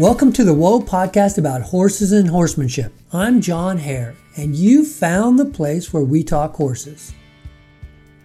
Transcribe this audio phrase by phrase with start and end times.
[0.00, 2.90] Welcome to the Whoa podcast about horses and horsemanship.
[3.12, 7.12] I'm John Hare, and you found the place where we talk horses.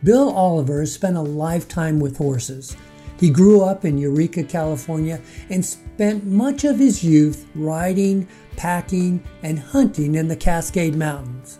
[0.01, 2.77] Bill Oliver has spent a lifetime with horses.
[3.19, 5.19] He grew up in Eureka, California,
[5.49, 11.59] and spent much of his youth riding, packing, and hunting in the Cascade Mountains.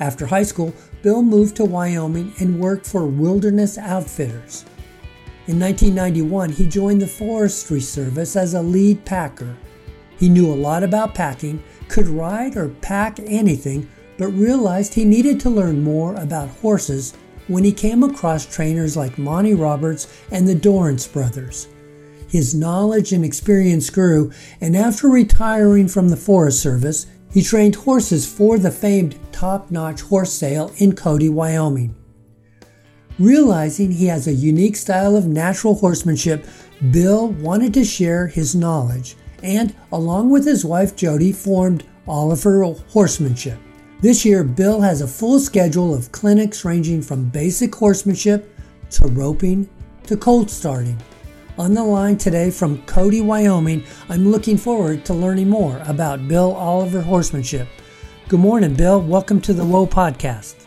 [0.00, 4.66] After high school, Bill moved to Wyoming and worked for Wilderness Outfitters.
[5.48, 9.56] In 1991, he joined the Forestry Service as a lead packer.
[10.18, 13.88] He knew a lot about packing, could ride or pack anything,
[14.18, 17.14] but realized he needed to learn more about horses
[17.46, 21.68] when he came across trainers like Monty Roberts and the Dorrance brothers.
[22.28, 28.26] His knowledge and experience grew, and after retiring from the Forest Service, he trained horses
[28.26, 31.94] for the famed top notch horse sale in Cody, Wyoming.
[33.18, 36.44] Realizing he has a unique style of natural horsemanship,
[36.90, 43.58] Bill wanted to share his knowledge and, along with his wife Jody, formed Oliver Horsemanship.
[44.02, 48.54] This year, Bill has a full schedule of clinics ranging from basic horsemanship
[48.90, 49.66] to roping
[50.04, 50.98] to colt starting.
[51.56, 56.52] On the line today from Cody, Wyoming, I'm looking forward to learning more about Bill
[56.52, 57.66] Oliver Horsemanship.
[58.28, 59.00] Good morning, Bill.
[59.00, 60.65] Welcome to the Whoa Podcast.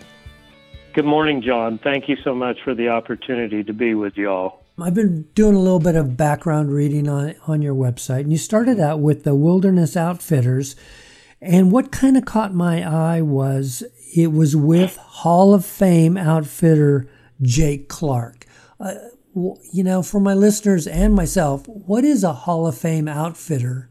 [0.99, 1.79] Good morning, John.
[1.81, 4.65] Thank you so much for the opportunity to be with y'all.
[4.77, 8.37] I've been doing a little bit of background reading on, on your website, and you
[8.37, 10.75] started out with the Wilderness Outfitters.
[11.39, 13.81] And what kind of caught my eye was
[14.13, 17.09] it was with Hall of Fame outfitter
[17.41, 18.45] Jake Clark.
[18.77, 18.95] Uh,
[19.71, 23.89] you know, for my listeners and myself, what is a Hall of Fame outfitter?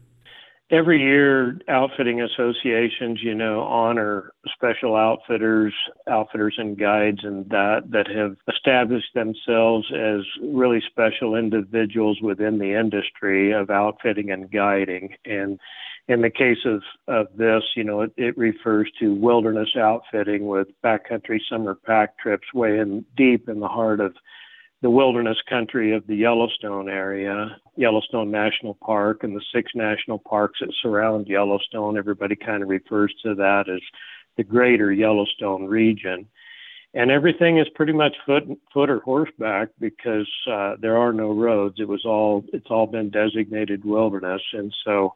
[0.71, 5.73] Every year outfitting associations you know honor special outfitters
[6.07, 12.77] outfitters and guides and that that have established themselves as really special individuals within the
[12.79, 15.15] industry of outfitting and guiding.
[15.25, 15.59] And
[16.07, 20.67] in the case of, of this, you know, it, it refers to wilderness outfitting with
[20.83, 24.15] backcountry summer pack trips way in deep in the heart of
[24.81, 30.59] the wilderness country of the Yellowstone area, Yellowstone National Park, and the six national parks
[30.61, 31.97] that surround Yellowstone.
[31.97, 33.81] Everybody kind of refers to that as
[34.37, 36.25] the greater Yellowstone region.
[36.93, 41.75] And everything is pretty much foot, foot or horseback because uh, there are no roads.
[41.79, 45.13] It was all it's all been designated wilderness, and so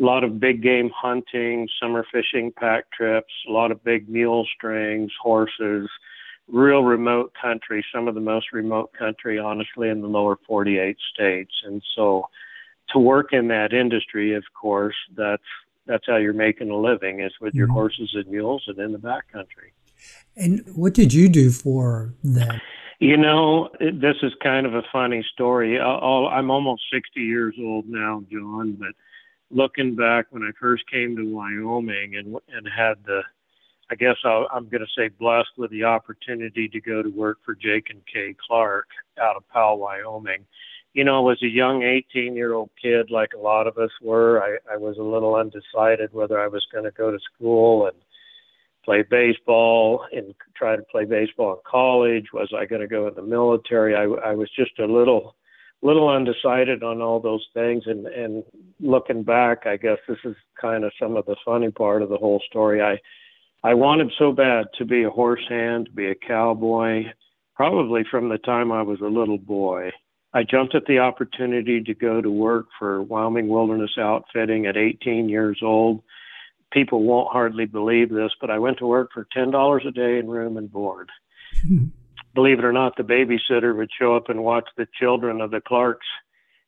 [0.00, 4.46] a lot of big game hunting, summer fishing, pack trips, a lot of big mule
[4.56, 5.88] strings, horses
[6.52, 11.52] real remote country, some of the most remote country, honestly, in the lower 48 states.
[11.64, 12.26] And so
[12.90, 15.42] to work in that industry, of course, that's
[15.86, 17.74] that's how you're making a living is with your mm-hmm.
[17.74, 19.72] horses and mules and in the backcountry.
[20.36, 22.60] And what did you do for that?
[23.00, 25.80] You know, it, this is kind of a funny story.
[25.80, 28.92] I'll, I'm almost 60 years old now, John, but
[29.50, 33.22] looking back when I first came to Wyoming and and had the
[33.90, 37.38] I guess i am going to say blessed with the opportunity to go to work
[37.44, 38.88] for Jake and Kay Clark
[39.20, 40.46] out of Powell, Wyoming.
[40.94, 44.42] You know, as a young 18 year old kid, like a lot of us were,
[44.42, 47.96] I, I was a little undecided whether I was going to go to school and
[48.84, 52.26] play baseball and try to play baseball in college.
[52.32, 53.94] Was I going to go in the military?
[53.94, 55.34] I, I was just a little
[55.82, 58.44] little undecided on all those things and and
[58.80, 62.16] looking back i guess this is kind of some of the funny part of the
[62.16, 62.96] whole story i
[63.64, 67.04] I wanted so bad to be a horse hand, to be a cowboy,
[67.54, 69.90] probably from the time I was a little boy.
[70.34, 75.28] I jumped at the opportunity to go to work for Wyoming Wilderness Outfitting at 18
[75.28, 76.02] years old.
[76.72, 80.28] People won't hardly believe this, but I went to work for $10 a day in
[80.28, 81.10] room and board.
[81.60, 81.86] Hmm.
[82.34, 85.60] Believe it or not, the babysitter would show up and watch the children of the
[85.60, 86.06] Clarks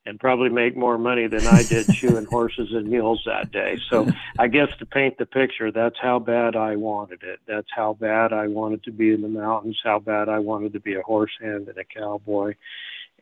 [0.06, 3.78] and probably make more money than I did shoeing horses and mules that day.
[3.88, 4.06] So
[4.38, 7.40] I guess to paint the picture, that's how bad I wanted it.
[7.46, 10.80] That's how bad I wanted to be in the mountains, how bad I wanted to
[10.80, 12.54] be a horse hand and a cowboy.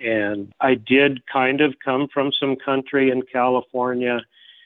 [0.00, 4.20] And I did kind of come from some country in California,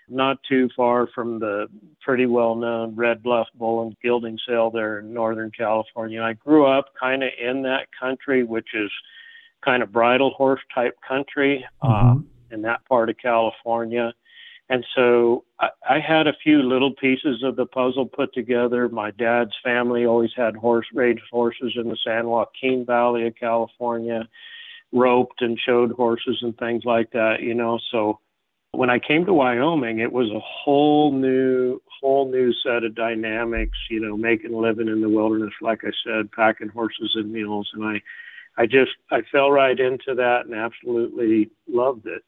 [0.08, 1.68] not too far from the
[2.00, 6.22] pretty well known Red Bluff Bull and Gelding Sale there in Northern California.
[6.22, 8.90] I grew up kind of in that country, which is
[9.64, 12.18] kind of bridle horse type country uh, mm-hmm.
[12.18, 14.12] uh, in that part of California.
[14.68, 18.88] And so I, I had a few little pieces of the puzzle put together.
[18.88, 24.28] My dad's family always had horse raised horses in the San Joaquin Valley of California,
[24.92, 27.78] roped and showed horses and things like that, you know.
[27.90, 28.18] So
[28.72, 33.78] when I came to Wyoming, it was a whole new, whole new set of dynamics,
[33.88, 37.70] you know, making a living in the wilderness, like I said, packing horses and mules.
[37.72, 38.02] And I
[38.56, 42.22] I just I fell right into that and absolutely loved it.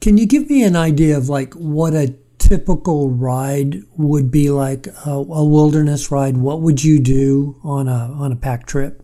[0.00, 4.86] Can you give me an idea of like what a typical ride would be like
[5.06, 6.36] a, a wilderness ride?
[6.36, 9.02] What would you do on a on a pack trip?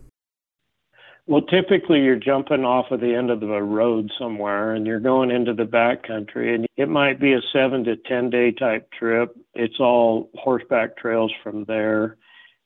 [1.29, 5.29] Well, typically you're jumping off of the end of the road somewhere and you're going
[5.29, 9.37] into the back country and it might be a seven to 10 day type trip.
[9.53, 12.17] It's all horseback trails from there.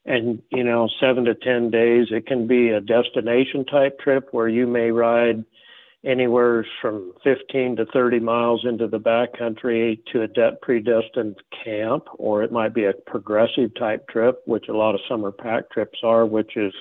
[0.06, 4.50] And, you know, seven to 10 days, it can be a destination type trip where
[4.50, 5.46] you may ride
[6.06, 12.04] anywhere from 15 to 30 miles into the back country to a de- predestined camp,
[12.18, 16.00] or it might be a progressive type trip, which a lot of summer pack trips
[16.04, 16.74] are, which is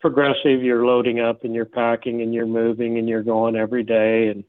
[0.00, 0.62] progressive.
[0.62, 4.42] You're loading up and you're packing and you're moving and you're going every day and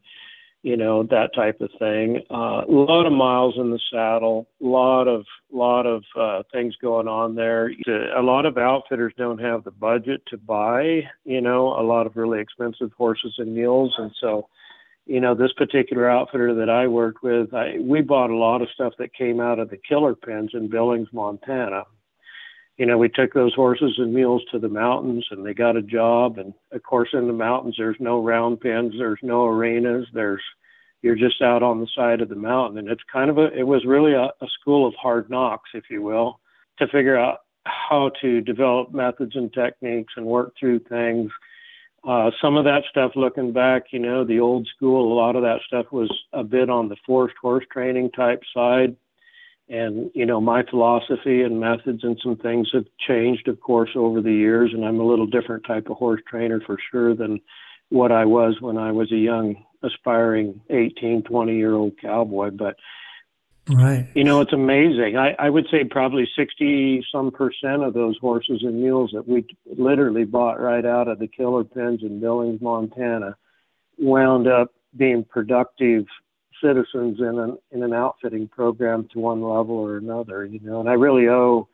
[0.64, 2.22] you know that type of thing.
[2.30, 6.76] Uh, a lot of miles in the saddle, a lot of lot of uh, things
[6.82, 7.72] going on there.
[8.16, 12.16] A lot of outfitters don't have the budget to buy, you know, a lot of
[12.16, 14.48] really expensive horses and mules, and so,
[15.06, 18.70] you know, this particular outfitter that I worked with, I, we bought a lot of
[18.74, 21.84] stuff that came out of the killer pens in Billings, Montana
[22.78, 25.82] you know, we took those horses and mules to the mountains and they got a
[25.82, 26.38] job.
[26.38, 30.42] And of course, in the mountains, there's no round pens, there's no arenas, there's,
[31.02, 32.80] you're just out on the side of the mountain.
[32.80, 35.86] And it's kind of a, it was really a, a school of hard knocks, if
[35.90, 36.40] you will,
[36.80, 41.32] to figure out how to develop methods and techniques and work through things.
[42.04, 45.44] Uh, some of that stuff, looking back, you know, the old school, a lot of
[45.44, 48.96] that stuff was a bit on the forced horse training type side
[49.72, 54.22] and you know my philosophy and methods and some things have changed of course over
[54.22, 57.40] the years and i'm a little different type of horse trainer for sure than
[57.90, 62.52] what i was when i was a young aspiring 18 20 year old cowboy.
[62.52, 62.76] But
[63.70, 64.08] right.
[64.14, 65.18] you know it's amazing.
[65.18, 69.46] I i would say probably 60 some percent of those horses and mules that we
[69.78, 73.36] literally bought right out of the killer pens in billings montana
[73.98, 76.06] wound up being productive
[76.62, 80.80] citizens in an in an outfitting program to one level or another, you know.
[80.80, 81.68] And I really owe,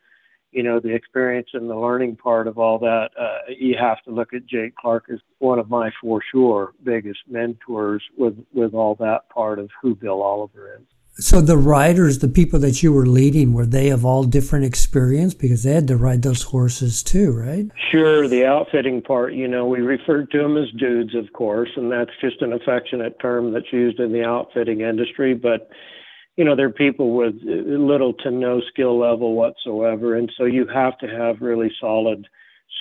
[0.51, 3.09] you know, the experience and the learning part of all that.
[3.19, 7.19] Uh, you have to look at Jake Clark as one of my for sure biggest
[7.27, 10.85] mentors with with all that part of who Bill Oliver is.
[11.19, 15.33] So the riders, the people that you were leading, were they of all different experience
[15.33, 17.65] because they had to ride those horses too, right?
[17.91, 18.27] Sure.
[18.27, 22.11] The outfitting part, you know, we referred to them as dudes, of course, and that's
[22.21, 25.33] just an affectionate term that's used in the outfitting industry.
[25.33, 25.69] But
[26.35, 30.67] you know, they're people with uh, little to no skill level whatsoever, and so you
[30.67, 32.27] have to have really solid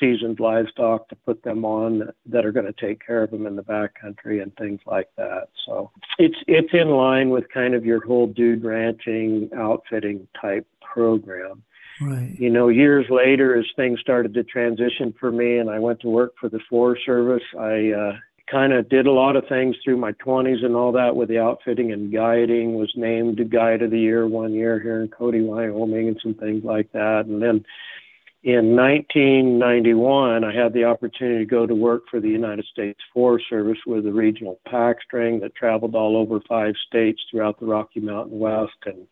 [0.00, 3.56] seasoned livestock to put them on that are going to take care of them in
[3.56, 5.48] the backcountry and things like that.
[5.66, 11.62] So it's it's in line with kind of your whole dude ranching outfitting type program.
[12.00, 12.34] Right.
[12.38, 16.08] You know, years later, as things started to transition for me, and I went to
[16.08, 18.16] work for the Forest Service, I uh,
[18.50, 21.38] kind of did a lot of things through my 20s and all that with the
[21.38, 22.74] outfitting and guiding.
[22.74, 26.64] Was named Guide of the Year one year here in Cody, Wyoming, and some things
[26.64, 27.24] like that.
[27.26, 27.64] And then
[28.46, 33.46] in 1991, I had the opportunity to go to work for the United States Forest
[33.50, 37.98] Service with a regional pack string that traveled all over five states throughout the Rocky
[37.98, 38.76] Mountain West.
[38.84, 39.08] And,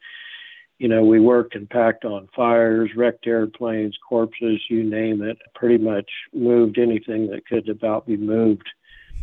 [0.79, 5.79] you know, we worked and packed on fires, wrecked airplanes, corpses, you name it, pretty
[5.79, 8.69] much moved anything that could about be moved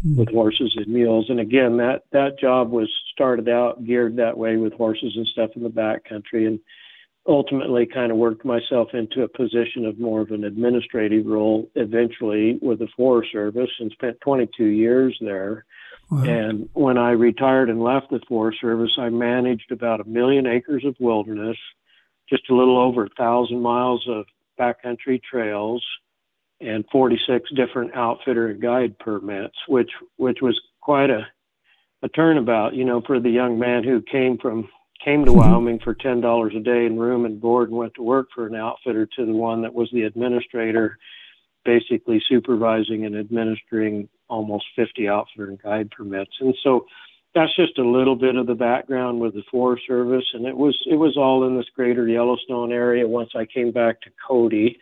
[0.06, 0.20] mm-hmm.
[0.20, 1.30] with horses and mules.
[1.30, 5.52] And again, that, that job was started out geared that way with horses and stuff
[5.56, 6.46] in the back country.
[6.46, 6.60] And,
[7.28, 12.58] ultimately kind of worked myself into a position of more of an administrative role eventually
[12.62, 15.66] with the Forest Service and spent 22 years there.
[16.10, 16.24] Wow.
[16.24, 20.84] And when I retired and left the Forest Service, I managed about a million acres
[20.84, 21.58] of wilderness,
[22.28, 24.26] just a little over a thousand miles of
[24.60, 25.86] backcountry trails,
[26.60, 31.28] and 46 different outfitter and guide permits, which which was quite a
[32.04, 34.68] a turnabout, you know, for the young man who came from
[35.04, 35.40] came to mm-hmm.
[35.40, 38.48] Wyoming for ten dollars a day in room and board and went to work for
[38.48, 40.98] an outfitter to the one that was the administrator,
[41.66, 46.32] basically supervising and administering almost 50 outfitter and guide permits.
[46.40, 46.86] And so
[47.36, 50.78] that's just a little bit of the background with the Forest Service, and it was
[50.86, 53.08] it was all in this greater Yellowstone area.
[53.08, 54.78] Once I came back to Cody,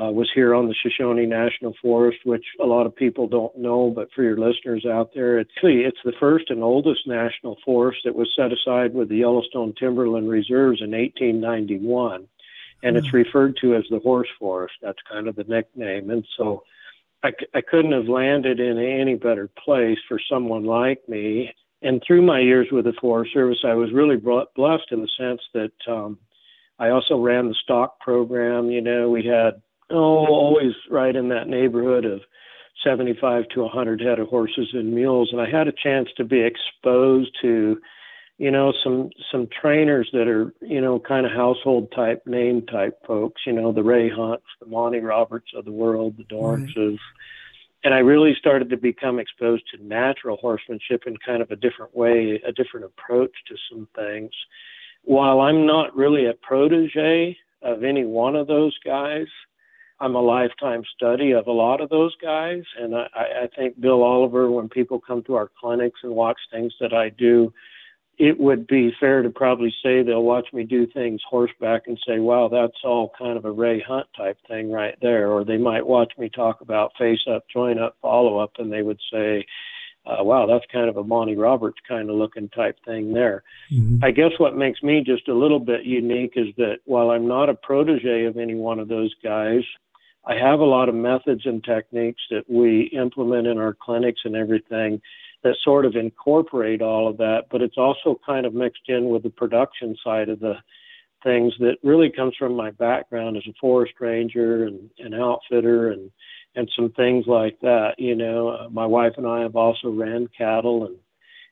[0.00, 3.90] uh, was here on the Shoshone National Forest, which a lot of people don't know,
[3.94, 8.16] but for your listeners out there, it's it's the first and oldest national forest that
[8.16, 12.26] was set aside with the Yellowstone Timberland Reserves in 1891,
[12.82, 13.16] and it's hmm.
[13.16, 14.74] referred to as the Horse Forest.
[14.82, 16.64] That's kind of the nickname, and so
[17.22, 21.54] I, I couldn't have landed in any better place for someone like me.
[21.82, 25.40] And through my years with the Forest Service, I was really blessed in the sense
[25.54, 26.18] that um,
[26.78, 28.70] I also ran the stock program.
[28.70, 32.20] You know, we had oh, always right in that neighborhood of
[32.84, 36.40] 75 to 100 head of horses and mules, and I had a chance to be
[36.40, 37.78] exposed to,
[38.38, 42.98] you know, some some trainers that are, you know, kind of household type name type
[43.06, 43.42] folks.
[43.46, 46.76] You know, the Ray Hunts, the Monty Roberts of the world, the Dorrances.
[46.76, 46.98] Right.
[47.84, 51.94] And I really started to become exposed to natural horsemanship in kind of a different
[51.94, 54.30] way, a different approach to some things.
[55.02, 59.26] While I'm not really a protege of any one of those guys,
[60.04, 62.62] I'm a lifetime study of a lot of those guys.
[62.78, 66.74] And I, I think Bill Oliver, when people come to our clinics and watch things
[66.78, 67.54] that I do,
[68.18, 72.18] it would be fair to probably say they'll watch me do things horseback and say,
[72.18, 75.30] wow, that's all kind of a Ray Hunt type thing right there.
[75.32, 78.82] Or they might watch me talk about face up, join up, follow up, and they
[78.82, 79.46] would say,
[80.06, 83.42] uh, wow, that's kind of a Monty Roberts kind of looking type thing there.
[83.72, 84.04] Mm-hmm.
[84.04, 87.48] I guess what makes me just a little bit unique is that while I'm not
[87.48, 89.62] a protege of any one of those guys,
[90.26, 94.34] I have a lot of methods and techniques that we implement in our clinics and
[94.34, 95.00] everything
[95.42, 99.22] that sort of incorporate all of that, but it's also kind of mixed in with
[99.22, 100.54] the production side of the
[101.22, 106.10] things that really comes from my background as a forest ranger and an outfitter and
[106.56, 107.94] and some things like that.
[107.98, 110.96] You know, uh, my wife and I have also ran cattle and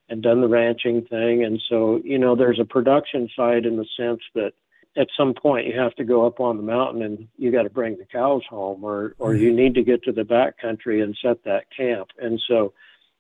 [0.09, 3.87] and done the ranching thing, and so you know, there's a production side in the
[3.97, 4.53] sense that
[4.97, 7.71] at some point you have to go up on the mountain and you got to
[7.71, 9.57] bring the cows home or or you mm-hmm.
[9.57, 12.73] need to get to the back country and set that camp and so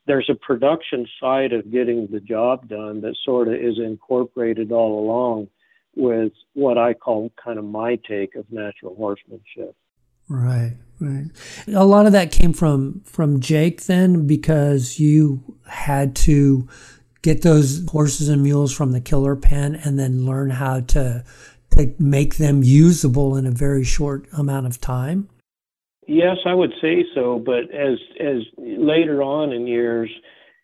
[0.06, 5.04] there's a production side of getting the job done that sort of is incorporated all
[5.04, 5.48] along
[5.94, 9.76] with what I call kind of my take of natural horsemanship.
[10.28, 11.26] Right, right.
[11.68, 16.68] A lot of that came from from Jake then because you had to
[17.20, 21.24] get those horses and mules from the killer pen and then learn how to
[21.76, 25.28] to make them usable in a very short amount of time?
[26.06, 27.38] Yes, I would say so.
[27.38, 30.10] But as as later on in years,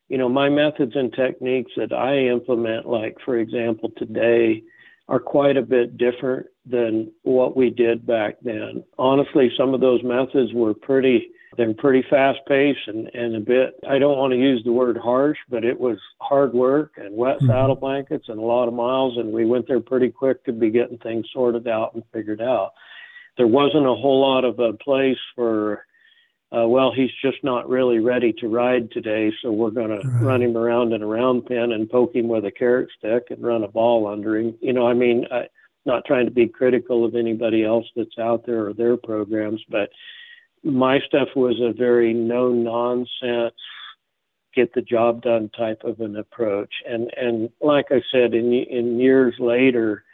[0.09, 4.63] you know, my methods and techniques that I implement, like for example today,
[5.09, 8.85] are quite a bit different than what we did back then.
[8.99, 13.75] Honestly, some of those methods were pretty they're pretty fast paced and, and a bit
[13.87, 17.39] I don't want to use the word harsh, but it was hard work and wet
[17.39, 17.49] mm-hmm.
[17.49, 20.71] saddle blankets and a lot of miles and we went there pretty quick to be
[20.71, 22.73] getting things sorted out and figured out.
[23.37, 25.85] There wasn't a whole lot of a place for
[26.51, 30.01] uh, well, he's just not really ready to ride today, so we're going right.
[30.01, 33.25] to run him around in a round pen and poke him with a carrot stick
[33.29, 34.57] and run a ball under him.
[34.63, 35.49] You know, I mean, I,
[35.85, 39.91] not trying to be critical of anybody else that's out there or their programs, but
[40.63, 43.55] my stuff was a very no nonsense
[44.55, 46.73] get the job done type of an approach.
[46.89, 50.05] And and like i said in in years later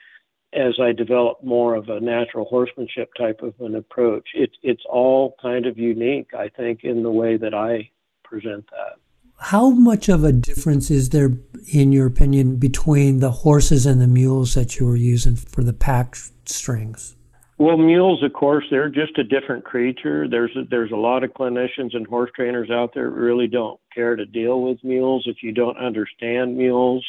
[0.52, 5.34] as i developed more of a natural horsemanship type of an approach it's it's all
[5.42, 7.90] kind of unique i think in the way that i
[8.22, 8.96] present that.
[9.38, 11.32] How much of a difference is there
[11.72, 15.72] in your opinion between the horses and the mules that you were using for the
[15.72, 17.16] pack strings
[17.56, 20.28] well, mules, of course, they're just a different creature.
[20.28, 24.16] There's a, there's a lot of clinicians and horse trainers out there really don't care
[24.16, 27.04] to deal with mules if you don't understand mules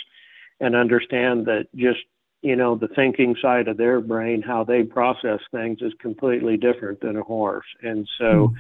[0.59, 1.99] and understand that just
[2.41, 7.01] you know the thinking side of their brain, how they process things, is completely different
[7.01, 7.65] than a horse.
[7.81, 8.53] And so, mm.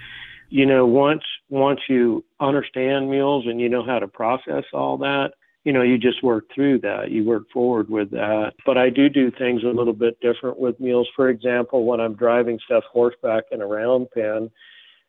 [0.49, 5.33] you know, once once you understand mules and you know how to process all that,
[5.65, 7.09] you know, you just work through that.
[7.09, 8.51] You work forward with that.
[8.67, 11.09] But I do do things a little bit different with mules.
[11.15, 14.51] For example, when I'm driving stuff horseback in a round pen,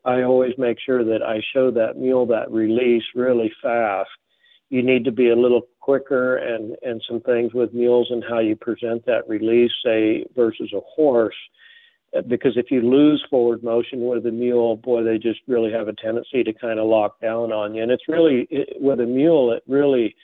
[0.03, 4.09] I always make sure that I show that mule that release really fast.
[4.69, 8.39] You need to be a little quicker and, and some things with mules and how
[8.39, 11.35] you present that release, say, versus a horse.
[12.27, 15.93] Because if you lose forward motion with a mule, boy, they just really have a
[15.93, 17.83] tendency to kind of lock down on you.
[17.83, 20.15] And it's really, it, with a mule, it really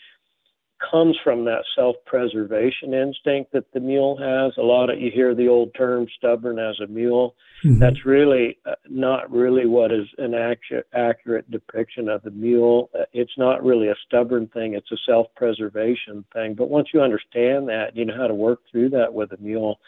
[0.89, 4.53] comes from that self-preservation instinct that the mule has.
[4.57, 7.79] A lot of you hear the old term "stubborn as a mule." Mm-hmm.
[7.79, 12.89] That's really uh, not really what is an accurate, accurate depiction of the mule.
[12.97, 16.55] Uh, it's not really a stubborn thing; it's a self-preservation thing.
[16.55, 19.79] But once you understand that, you know how to work through that with a mule.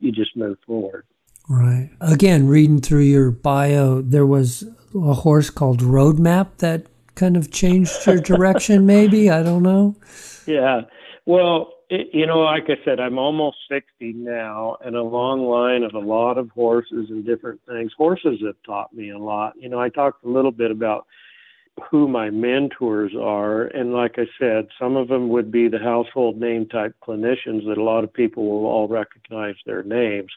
[0.00, 1.04] You just move forward.
[1.48, 1.90] Right.
[2.00, 8.06] Again, reading through your bio, there was a horse called Roadmap that kind of changed
[8.06, 9.30] your direction, maybe?
[9.30, 9.94] I don't know.
[10.46, 10.82] Yeah.
[11.26, 15.82] Well, it, you know, like I said, I'm almost 60 now, and a long line
[15.82, 17.92] of a lot of horses and different things.
[17.96, 19.54] Horses have taught me a lot.
[19.58, 21.06] You know, I talked a little bit about
[21.90, 26.38] who my mentors are, and like I said, some of them would be the household
[26.38, 30.30] name type clinicians that a lot of people will all recognize their names.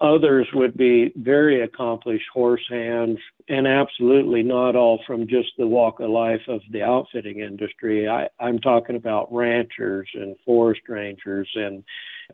[0.00, 6.00] Others would be very accomplished horse hands, and absolutely not all from just the walk
[6.00, 8.06] of life of the outfitting industry.
[8.06, 11.82] I, I'm talking about ranchers and forest rangers, and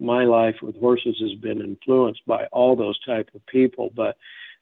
[0.01, 3.93] my life with horses has been influenced by all those type of people.
[3.95, 4.17] But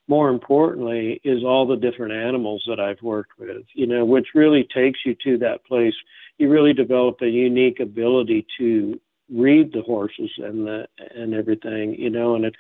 [0.07, 3.65] more importantly, is all the different animals that I've worked with.
[3.73, 5.95] You know, which really takes you to that place.
[6.37, 9.01] You really develop a unique ability to
[9.33, 11.95] read the horses and the and everything.
[11.95, 12.55] You know, and it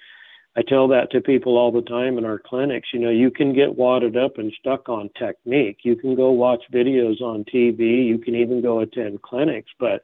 [0.57, 2.88] I tell that to people all the time in our clinics.
[2.92, 5.78] You know, you can get wadded up and stuck on technique.
[5.85, 8.04] You can go watch videos on TV.
[8.07, 10.02] You can even go attend clinics, but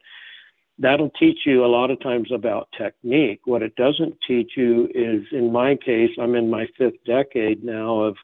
[0.78, 3.40] that'll teach you a lot of times about technique.
[3.44, 8.00] What it doesn't teach you is, in my case, I'm in my fifth decade now
[8.00, 8.16] of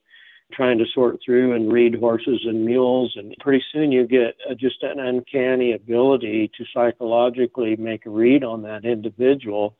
[0.52, 4.54] trying to sort through and read horses and mules, and pretty soon you get uh,
[4.54, 9.74] just an uncanny ability to psychologically make a read on that individual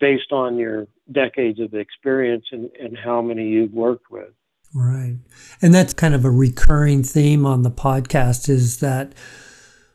[0.00, 4.30] based on your decades of experience and, and how many you've worked with.
[4.74, 5.16] Right.
[5.62, 9.12] And that's kind of a recurring theme on the podcast is that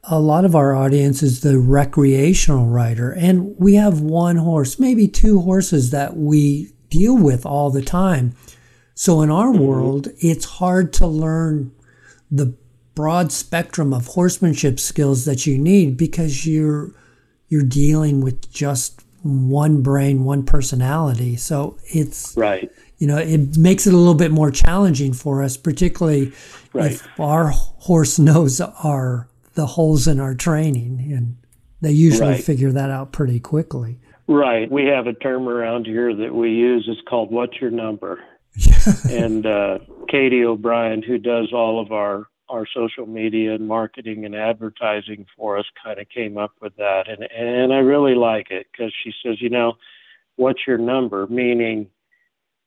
[0.03, 3.11] a lot of our audience is the recreational rider.
[3.11, 8.33] And we have one horse, maybe two horses that we deal with all the time.
[8.95, 9.63] So in our mm-hmm.
[9.63, 11.71] world, it's hard to learn
[12.29, 12.55] the
[12.95, 16.93] broad spectrum of horsemanship skills that you need because you're
[17.47, 21.35] you're dealing with just one brain, one personality.
[21.35, 22.71] So it's right.
[22.97, 26.33] You know, it makes it a little bit more challenging for us, particularly
[26.73, 26.91] right.
[26.91, 31.37] if our horse knows our the holes in our training, and
[31.81, 32.43] they usually right.
[32.43, 33.99] figure that out pretty quickly.
[34.27, 34.71] Right.
[34.71, 36.85] We have a term around here that we use.
[36.87, 38.23] It's called "What's your number?"
[39.09, 44.35] and uh, Katie O'Brien, who does all of our our social media and marketing and
[44.35, 47.07] advertising for us kind of came up with that.
[47.07, 49.77] And and I really like it cuz she says you know
[50.35, 51.27] what's your number?
[51.27, 51.89] Meaning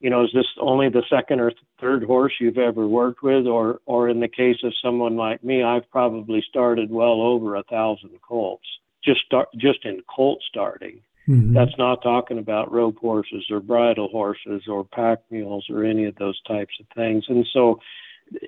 [0.00, 3.46] you know is this only the second or third horse you've ever worked with?
[3.46, 7.62] Or or in the case of someone like me I've probably started well over a
[7.64, 8.66] thousand colts
[9.04, 11.02] just start just in colt starting.
[11.26, 11.54] Mm-hmm.
[11.54, 16.14] that's not talking about rope horses or bridle horses or pack mules or any of
[16.16, 17.24] those types of things.
[17.30, 17.80] And so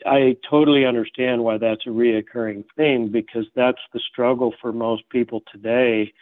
[0.05, 5.43] I totally understand why that's a reoccurring theme because that's the struggle for most people
[5.53, 6.13] today.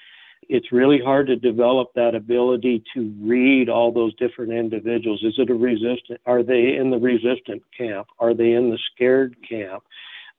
[0.48, 5.22] It's really hard to develop that ability to read all those different individuals.
[5.22, 6.20] Is it a resistant?
[6.26, 8.08] Are they in the resistant camp?
[8.18, 9.84] Are they in the scared camp?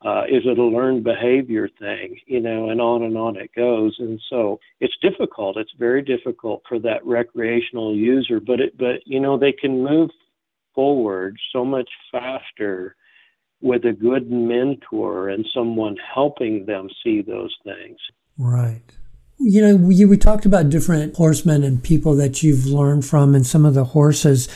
[0.05, 2.19] Uh, is it a learned behavior thing?
[2.27, 3.95] You know, and on and on it goes.
[3.97, 5.57] And so it's difficult.
[5.57, 10.11] It's very difficult for that recreational user, but it, but you know, they can move
[10.75, 12.95] forward so much faster
[13.65, 17.97] with a good mentor and someone helping them see those things.
[18.37, 18.83] Right.
[19.39, 23.45] You know, we, we talked about different horsemen and people that you've learned from and
[23.45, 24.47] some of the horses.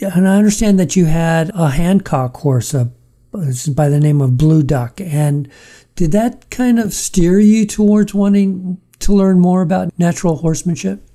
[0.00, 2.90] And I understand that you had a Hancock horse a,
[3.32, 4.98] by the name of Blue Duck.
[4.98, 5.46] And
[5.94, 11.06] did that kind of steer you towards wanting to learn more about natural horsemanship?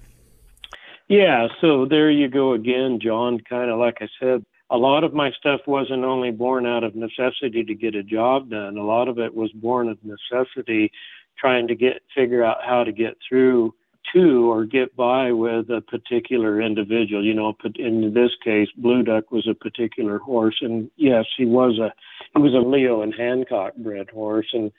[1.08, 3.40] Yeah, so there you go again, John.
[3.50, 6.96] Kind of like I said, a lot of my stuff wasn't only born out of
[6.96, 8.78] necessity to get a job done.
[8.78, 10.92] A lot of it was born of necessity,
[11.38, 13.74] trying to get figure out how to get through
[14.14, 17.24] to or get by with a particular individual.
[17.24, 21.80] You know, in this case, Blue Duck was a particular horse, and yes, he was
[21.80, 21.92] a
[22.36, 24.72] he was a Leo and Hancock bred horse, and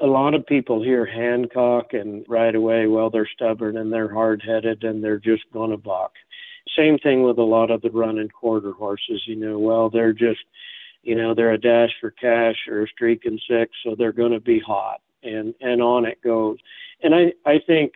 [0.00, 4.42] a lot of people hear Hancock and right away, well, they're stubborn and they're hard
[4.44, 6.12] headed and they're just gonna buck.
[6.76, 9.22] Same thing with a lot of the running quarter horses.
[9.26, 10.40] You know, well, they're just,
[11.02, 14.40] you know, they're a dash for cash or a Streakin Six, so they're going to
[14.40, 16.58] be hot, and and on it goes.
[17.02, 17.92] And I I think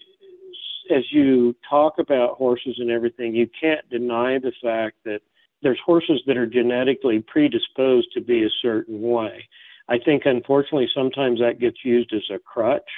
[0.95, 5.21] as you talk about horses and everything, you can't deny the fact that
[5.63, 9.49] there's horses that are genetically predisposed to be a certain way.
[9.89, 12.89] I think unfortunately sometimes that gets used as a crutch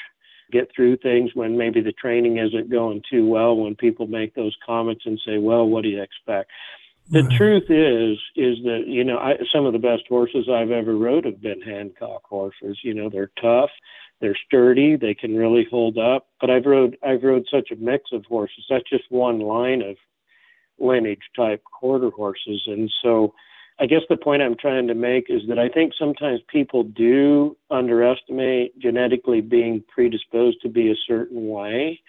[0.50, 4.56] get through things when maybe the training isn't going too well when people make those
[4.64, 6.50] comments and say well what do you expect?
[7.11, 7.37] The right.
[7.37, 11.24] truth is is that you know I, some of the best horses i've ever rode
[11.24, 12.78] have been hancock horses.
[12.82, 13.70] You know they're tough
[14.20, 16.26] they're sturdy they can really hold up.
[16.40, 19.96] But i've rode i've rode such a mix of horses that's just one line of
[20.78, 22.62] lineage type quarter horses.
[22.66, 23.34] And so
[23.80, 27.56] I guess the point I'm trying to make is that I think sometimes people do
[27.70, 32.00] underestimate genetically being predisposed to be a certain way.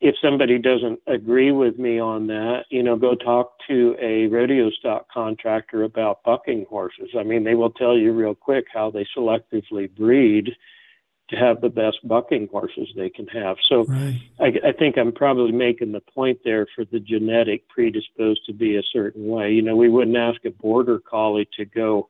[0.00, 4.70] If somebody doesn't agree with me on that, you know, go talk to a rodeo
[4.70, 7.10] stock contractor about bucking horses.
[7.16, 10.56] I mean, they will tell you real quick how they selectively breed
[11.30, 13.56] to have the best bucking horses they can have.
[13.68, 14.20] So right.
[14.40, 18.76] I, I think I'm probably making the point there for the genetic predisposed to be
[18.76, 19.50] a certain way.
[19.52, 22.08] You know, we wouldn't ask a border collie to go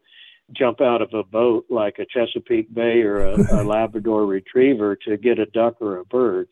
[0.52, 5.16] jump out of a boat like a Chesapeake Bay or a, a Labrador Retriever to
[5.16, 6.48] get a duck or a bird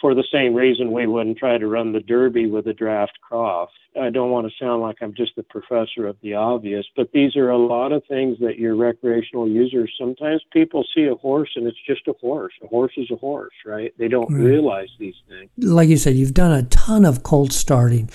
[0.00, 3.70] for the same reason we wouldn't try to run the Derby with a draft cross.
[4.00, 7.36] I don't want to sound like I'm just the professor of the obvious, but these
[7.36, 11.66] are a lot of things that your recreational users sometimes people see a horse and
[11.66, 12.52] it's just a horse.
[12.62, 13.92] A horse is a horse, right?
[13.98, 14.44] They don't right.
[14.44, 15.50] realize these things.
[15.58, 18.08] Like you said, you've done a ton of colt starting.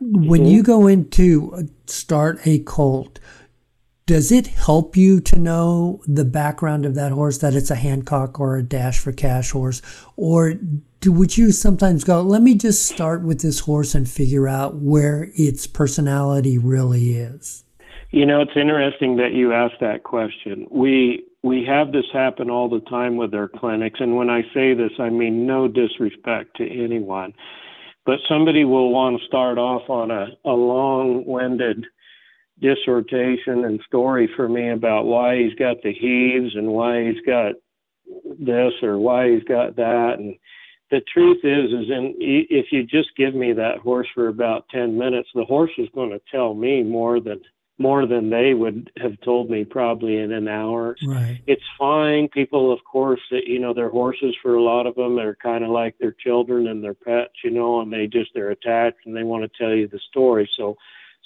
[0.00, 0.50] When mm-hmm.
[0.50, 3.20] you go into start a colt,
[4.08, 8.40] does it help you to know the background of that horse that it's a Hancock
[8.40, 9.82] or a Dash for Cash horse?
[10.16, 10.54] Or
[11.00, 14.76] do, would you sometimes go let me just start with this horse and figure out
[14.76, 17.64] where its personality really is
[18.10, 20.66] you know it's interesting that you asked that question.
[20.70, 24.74] We we have this happen all the time with our clinics and when i say
[24.74, 27.32] this i mean no disrespect to anyone
[28.04, 31.86] but somebody will want to start off on a, a long-winded
[32.60, 37.52] dissertation and story for me about why he's got the heaves and why he's got
[38.38, 40.16] this or why he's got that.
[40.18, 40.36] And
[40.90, 44.96] the truth is is in if you just give me that horse for about 10
[44.96, 47.40] minutes the horse is going to tell me more than
[47.80, 50.96] more than they would have told me probably in an hour.
[51.06, 51.40] Right.
[51.46, 52.26] It's fine.
[52.28, 55.62] People of course that you know their horses for a lot of them they're kind
[55.62, 59.16] of like their children and their pets you know and they just they're attached and
[59.16, 60.48] they want to tell you the story.
[60.56, 60.76] So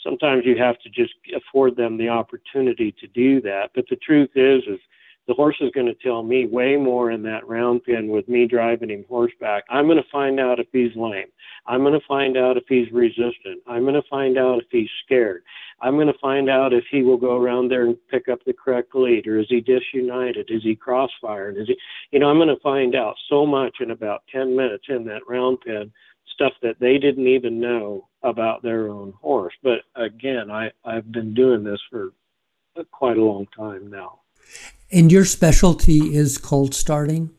[0.02, 3.70] sometimes you have to just afford them the opportunity to do that.
[3.74, 4.80] But the truth is, is
[5.28, 8.46] the horse is going to tell me way more in that round pen with me
[8.46, 9.62] driving him horseback.
[9.70, 11.28] I'm going to find out if he's lame.
[11.66, 13.62] I'm going to find out if he's resistant.
[13.68, 15.42] I'm going to find out if he's scared.
[15.80, 18.52] I'm going to find out if he will go around there and pick up the
[18.52, 20.50] correct lead, or is he disunited?
[20.50, 21.60] Is he crossfired?
[21.60, 21.76] Is he,
[22.10, 25.22] you know, I'm going to find out so much in about 10 minutes in that
[25.28, 25.92] round pen
[26.32, 29.54] stuff that they didn't even know about their own horse.
[29.62, 32.11] But again, I, I've been doing this for
[32.90, 34.20] quite a long time now.
[34.90, 37.30] And your specialty is colt starting?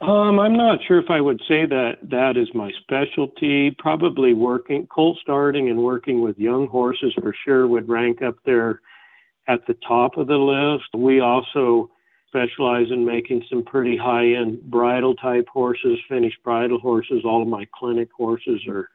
[0.00, 3.70] Um, I'm not sure if I would say that that is my specialty.
[3.78, 8.80] Probably working colt starting and working with young horses for sure would rank up there
[9.48, 10.94] at the top of the list.
[10.94, 11.90] We also
[12.34, 17.22] specialize in making some pretty high end bridle type horses, finished bridle horses.
[17.24, 18.88] All of my clinic horses are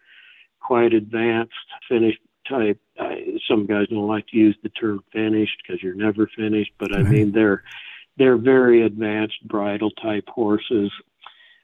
[0.60, 1.54] quite advanced,
[1.88, 2.80] finished type.
[3.00, 6.94] I, some guys don't like to use the term finished because you're never finished, but
[6.94, 7.64] I mean they're
[8.18, 10.92] they're very advanced bridle type horses.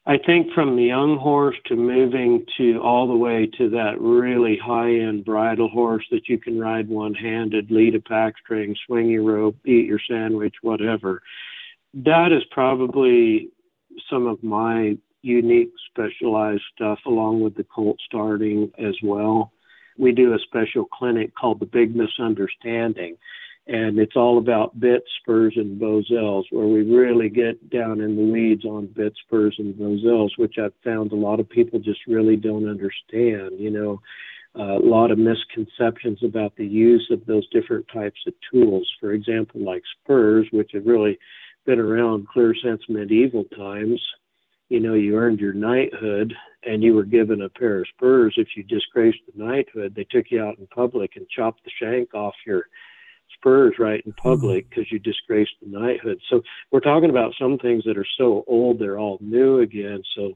[0.08, 4.56] I think from the young horse to moving to all the way to that really
[4.56, 9.10] high end bridle horse that you can ride one handed, lead a pack string, swing
[9.10, 11.22] your rope, eat your sandwich, whatever
[11.96, 13.50] that is probably
[14.10, 19.52] some of my unique specialized stuff along with the colt starting as well.
[19.98, 23.18] We do a special clinic called the Big Misunderstanding,
[23.68, 28.32] and it's all about bit spurs and bosals, where we really get down in the
[28.32, 32.36] weeds on bit spurs and bosals, which I've found a lot of people just really
[32.36, 33.58] don't understand.
[33.58, 34.02] You know,
[34.60, 38.90] uh, a lot of misconceptions about the use of those different types of tools.
[39.00, 41.18] For example, like spurs, which have really
[41.66, 44.02] been around clear since medieval times.
[44.70, 48.34] You know, you earned your knighthood and you were given a pair of spurs.
[48.38, 52.14] If you disgraced the knighthood, they took you out in public and chopped the shank
[52.14, 52.68] off your
[53.38, 54.96] spurs right in public because mm-hmm.
[54.96, 56.20] you disgraced the knighthood.
[56.30, 60.02] So we're talking about some things that are so old they're all new again.
[60.16, 60.34] So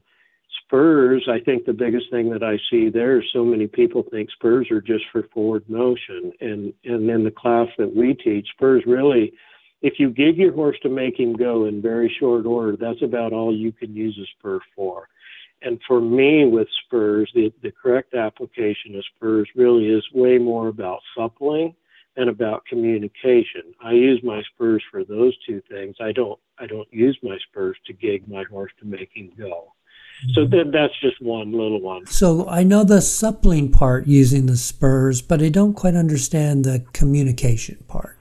[0.63, 4.29] spurs, I think the biggest thing that I see there is so many people think
[4.31, 6.31] spurs are just for forward motion.
[6.41, 9.33] And and in the class that we teach, spurs really
[9.81, 13.33] if you gig your horse to make him go in very short order, that's about
[13.33, 15.07] all you can use a spur for.
[15.61, 20.67] And for me, with spurs, the, the correct application of spurs really is way more
[20.67, 21.75] about suppling
[22.15, 23.73] and about communication.
[23.83, 25.95] I use my spurs for those two things.
[26.01, 29.73] I don't I don't use my spurs to gig my horse to make him go.
[30.33, 30.57] So mm-hmm.
[30.57, 32.05] that, that's just one little one.
[32.07, 36.85] So I know the suppling part using the spurs, but I don't quite understand the
[36.91, 38.18] communication part.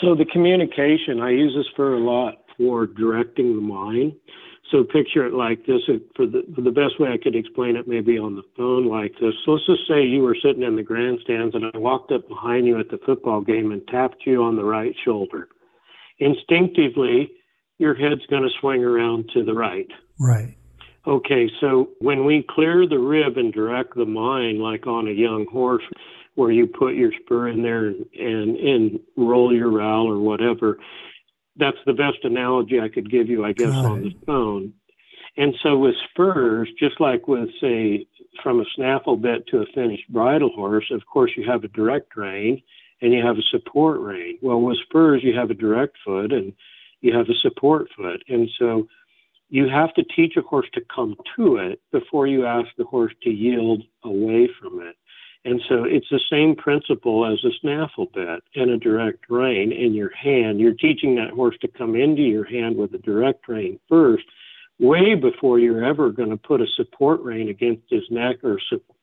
[0.00, 4.14] So the communication, I use this for a lot for directing the mind.
[4.70, 5.82] So picture it like this.
[6.16, 9.12] For the for the best way I could explain it, maybe on the phone like
[9.20, 9.34] this.
[9.44, 12.66] So let's just say you were sitting in the grandstands and I walked up behind
[12.66, 15.48] you at the football game and tapped you on the right shoulder.
[16.18, 17.30] Instinctively,
[17.78, 19.88] your head's going to swing around to the right.
[20.18, 20.56] Right.
[21.06, 25.46] Okay, so when we clear the rib and direct the mind, like on a young
[25.46, 25.84] horse,
[26.36, 30.78] where you put your spur in there and, and, and roll your rowel or whatever,
[31.56, 34.72] that's the best analogy I could give you, I guess, on the phone.
[35.38, 38.06] And so with spurs, just like with say
[38.42, 42.16] from a snaffle bit to a finished bridle horse, of course you have a direct
[42.16, 42.62] rein
[43.02, 44.38] and you have a support rein.
[44.42, 46.52] Well, with spurs you have a direct foot and
[47.00, 48.88] you have a support foot, and so
[49.48, 53.12] you have to teach a horse to come to it before you ask the horse
[53.22, 54.96] to yield away from it.
[55.46, 59.94] And so it's the same principle as a snaffle bit and a direct rein in
[59.94, 60.58] your hand.
[60.58, 64.24] You're teaching that horse to come into your hand with a direct rein first,
[64.80, 68.60] way before you're ever going to put a support rein against his neck or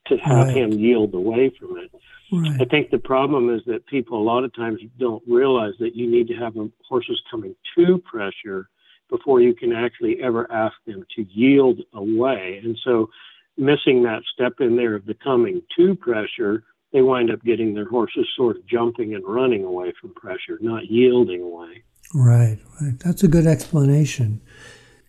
[0.08, 0.58] to have right.
[0.58, 1.92] him yield away from it.
[2.30, 2.60] Right.
[2.60, 6.12] I think the problem is that people a lot of times don't realize that you
[6.12, 6.56] need to have
[6.90, 8.68] horses coming to pressure
[9.10, 12.60] before you can actually ever ask them to yield away.
[12.62, 13.10] And so
[13.58, 17.90] missing that step in there of becoming coming to pressure, they wind up getting their
[17.90, 21.84] horses sort of jumping and running away from pressure, not yielding away.
[22.14, 23.00] Right, right.
[23.00, 24.42] That's a good explanation.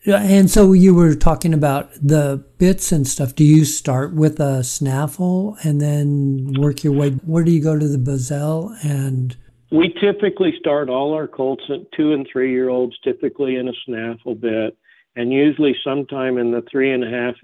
[0.06, 3.34] And so you were talking about the bits and stuff.
[3.34, 7.10] Do you start with a snaffle and then work your way?
[7.10, 9.36] Where do you go to the Bosal and?
[9.70, 13.72] We typically start all our colts at two and three year olds, typically in a
[13.86, 14.76] snaffle bit,
[15.16, 17.34] and usually sometime in the three and a half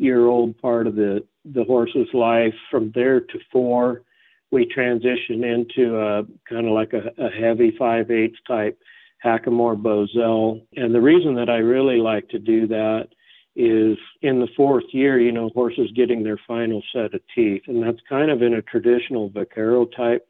[0.00, 2.54] year old part of the, the horse's life.
[2.70, 4.02] From there to four,
[4.50, 8.78] we transition into a kind of like a, a heavy 5 8 type
[9.24, 10.62] Hackamore Bosal.
[10.76, 13.08] And the reason that I really like to do that
[13.54, 17.62] is in the fourth year, you know, horses getting their final set of teeth.
[17.66, 20.26] And that's kind of in a traditional vaquero type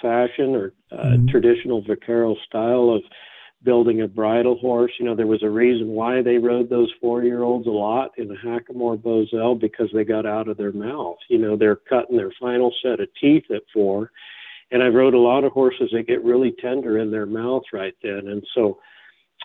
[0.00, 1.28] fashion or uh, mm-hmm.
[1.28, 3.02] traditional vaquero style of
[3.62, 4.92] building a bridle horse.
[4.98, 8.12] You know, there was a reason why they rode those four year olds a lot
[8.16, 11.18] in the Hackamore Bosal because they got out of their mouth.
[11.28, 14.10] You know, they're cutting their final set of teeth at four.
[14.70, 17.94] And I rode a lot of horses that get really tender in their mouth right
[18.02, 18.28] then.
[18.28, 18.78] And so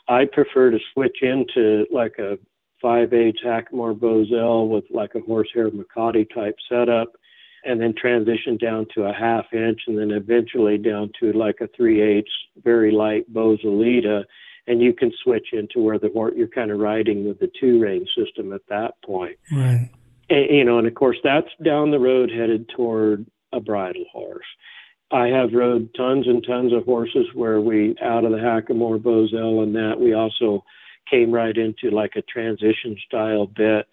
[0.07, 2.37] I prefer to switch into like a
[2.81, 7.13] 5 8 Hackamore Bosal with like a horsehair mecate type setup
[7.65, 11.67] and then transition down to a half inch and then eventually down to like a
[11.75, 12.31] three eighths
[12.63, 14.23] very light Bosalita.
[14.67, 17.79] And you can switch into where the horse you're kind of riding with the two
[17.79, 19.37] rein system at that point.
[19.51, 19.89] Right.
[20.29, 24.45] And, you know, and of course that's down the road headed toward a bridle horse.
[25.11, 29.61] I have rode tons and tons of horses where we out of the Hackamore Bosal
[29.61, 30.63] and that we also
[31.09, 33.87] came right into like a transition style bit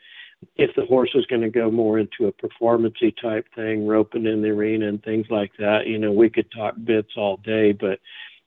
[0.57, 4.43] if the horse is going to go more into a performancey type thing, roping in
[4.43, 7.99] the arena and things like that, you know, we could talk bits all day, but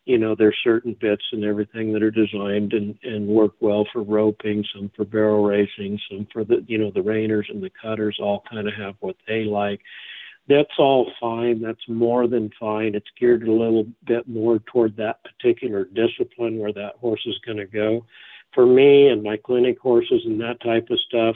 [0.05, 4.03] you know, there's certain bits and everything that are designed and, and work well for
[4.03, 8.17] roping, some for barrel racing, some for the, you know, the reiners and the cutters
[8.21, 9.81] all kind of have what they like.
[10.47, 11.59] That's all fine.
[11.59, 12.93] That's more than fine.
[12.93, 17.57] It's geared a little bit more toward that particular discipline where that horse is going
[17.57, 18.05] to go.
[18.53, 21.35] For me and my clinic horses and that type of stuff,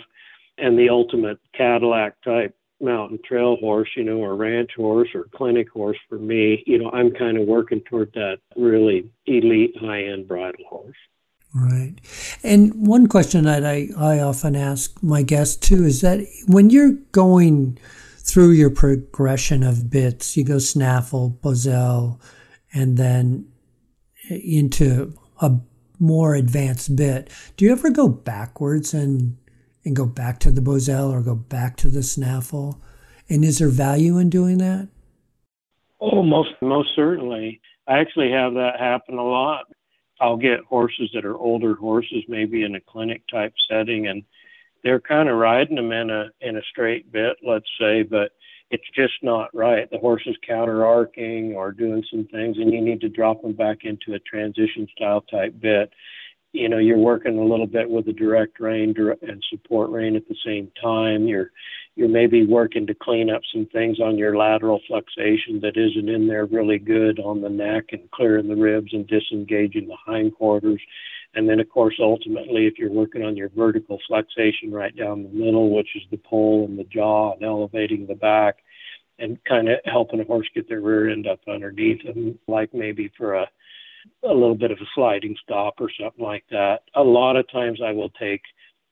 [0.62, 5.70] and the ultimate Cadillac type mountain trail horse, you know, or ranch horse or clinic
[5.70, 10.28] horse for me, you know, I'm kind of working toward that really elite high end
[10.28, 10.96] bridle horse.
[11.54, 11.96] Right.
[12.44, 16.94] And one question that I, I often ask my guests too is that when you're
[17.12, 17.78] going
[18.18, 22.20] through your progression of bits, you go snaffle, Bosal,
[22.72, 23.48] and then
[24.30, 25.58] into a
[25.98, 27.32] more advanced bit.
[27.58, 29.36] Do you ever go backwards and
[29.86, 32.82] and go back to the Bosal or go back to the snaffle?
[33.30, 34.88] And is there value in doing that?
[36.02, 37.62] Oh, most most certainly.
[37.88, 39.66] I actually have that happen a lot.
[40.22, 44.24] I'll get horses that are older horses, maybe in a clinic type setting, and
[44.84, 48.32] they're kind of riding them in a in a straight bit, let's say, but
[48.72, 49.90] it's just not right.
[49.90, 53.54] The horse is counter arcing or doing some things, and you need to drop them
[53.54, 55.92] back into a transition style type bit
[56.52, 60.28] you know you're working a little bit with the direct rein and support rein at
[60.28, 61.28] the same time.
[61.28, 61.52] You're
[61.96, 66.28] you're maybe working to clean up some things on your lateral flexation that isn't in
[66.28, 70.82] there really good on the neck and clearing the ribs and disengaging the hindquarters.
[71.36, 75.30] And then of course ultimately if you're working on your vertical flexation right down the
[75.30, 78.58] middle which is the pole and the jaw and elevating the back
[79.20, 83.12] and kind of helping a horse get their rear end up underneath them like maybe
[83.18, 83.48] for a
[84.24, 86.80] a little bit of a sliding stop or something like that.
[86.96, 88.42] A lot of times I will take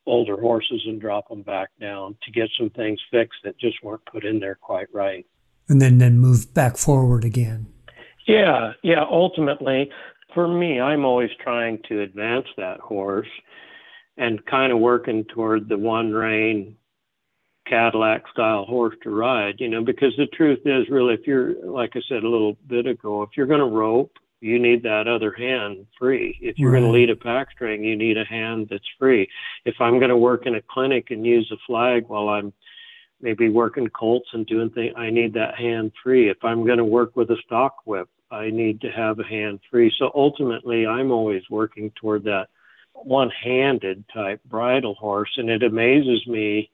[0.05, 4.05] older horses and drop them back down to get some things fixed that just weren't
[4.05, 5.25] put in there quite right.
[5.67, 7.67] And then then move back forward again.
[8.25, 9.89] Yeah, yeah, ultimately
[10.33, 13.27] for me I'm always trying to advance that horse
[14.17, 16.75] and kind of working toward the one rein
[17.67, 21.91] Cadillac style horse to ride, you know, because the truth is really if you're like
[21.95, 25.31] I said a little bit ago, if you're going to rope you need that other
[25.31, 26.37] hand free.
[26.41, 26.79] If you're Right.
[26.79, 29.29] going to lead a pack string, you need a hand that's free.
[29.65, 32.53] If I'm going to work in a clinic and use a flag while I'm
[33.19, 36.29] maybe working colts and doing things, I need that hand free.
[36.29, 39.59] If I'm going to work with a stock whip, I need to have a hand
[39.71, 39.91] free.
[39.97, 42.49] So ultimately, I'm always working toward that
[42.93, 45.31] one handed type bridle horse.
[45.37, 46.69] And it amazes me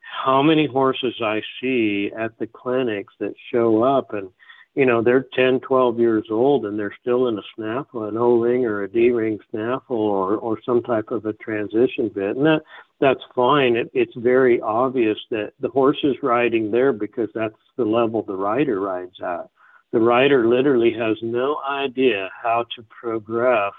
[0.00, 4.30] how many horses I see at the clinics that show up and
[4.74, 8.64] you know they're 10 12 years old and they're still in a snaffle an o-ring
[8.64, 12.36] or a d-ring snaffle or or some type of a transition bit.
[12.36, 12.62] And that
[13.00, 13.76] that's fine.
[13.76, 18.36] It, it's very obvious that the horse is riding there because that's the level the
[18.36, 19.48] rider rides at.
[19.92, 23.72] The rider literally has no idea how to progress.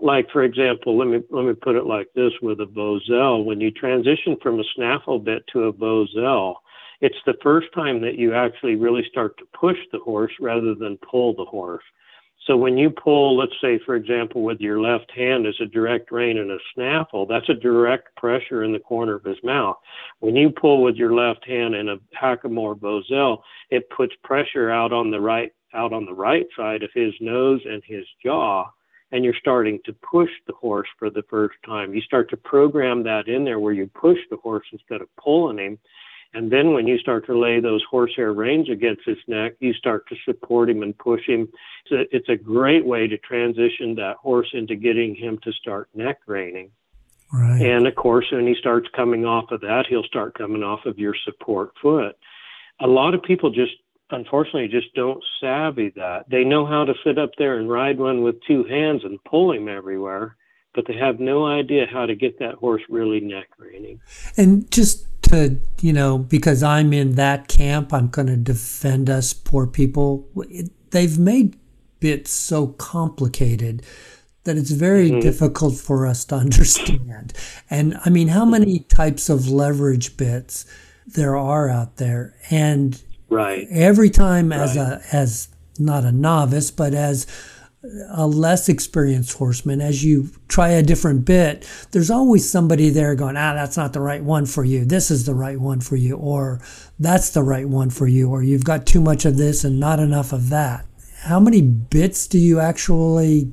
[0.00, 3.44] Like for example, let me let me put it like this with a bosal.
[3.44, 6.54] When you transition from a snaffle bit to a bosal,
[7.00, 10.98] it's the first time that you actually really start to push the horse rather than
[10.98, 11.84] pull the horse.
[12.46, 16.10] So when you pull, let's say for example, with your left hand as a direct
[16.10, 19.76] rein and a snaffle, that's a direct pressure in the corner of his mouth.
[20.20, 24.92] When you pull with your left hand in a Hackamore bosal, it puts pressure out
[24.92, 28.68] on the right out on the right side of his nose and his jaw
[29.12, 31.94] and you're starting to push the horse for the first time.
[31.94, 35.58] You start to program that in there where you push the horse instead of pulling
[35.58, 35.78] him.
[36.32, 40.06] And then when you start to lay those horsehair reins against his neck, you start
[40.08, 41.48] to support him and push him.
[41.86, 45.88] It's a, it's a great way to transition that horse into getting him to start
[45.94, 46.70] neck reining.
[47.32, 47.62] Right.
[47.62, 50.98] And of course, when he starts coming off of that, he'll start coming off of
[50.98, 52.16] your support foot.
[52.80, 53.72] A lot of people just
[54.10, 56.28] unfortunately just don't savvy that.
[56.28, 59.52] They know how to sit up there and ride one with two hands and pull
[59.52, 60.36] him everywhere,
[60.74, 64.00] but they have no idea how to get that horse really neck reining.
[64.36, 69.32] And just to, you know, because I'm in that camp, I'm going to defend us
[69.32, 70.26] poor people.
[70.48, 71.56] It, they've made
[72.00, 73.82] bits so complicated
[74.44, 75.20] that it's very Mhm.
[75.20, 77.32] difficult for us to understand.
[77.68, 80.64] And I mean, how many types of leverage bits
[81.06, 82.34] there are out there?
[82.50, 83.68] And Right.
[83.70, 87.26] every time as a as not a novice but as
[88.10, 93.38] a less experienced horseman as you try a different bit there's always somebody there going
[93.38, 94.84] ah that's not the right one for you.
[94.84, 96.60] This is the right one for you or
[96.98, 99.98] that's the right one for you or you've got too much of this and not
[99.98, 100.86] enough of that.
[101.22, 103.50] How many bits do you actually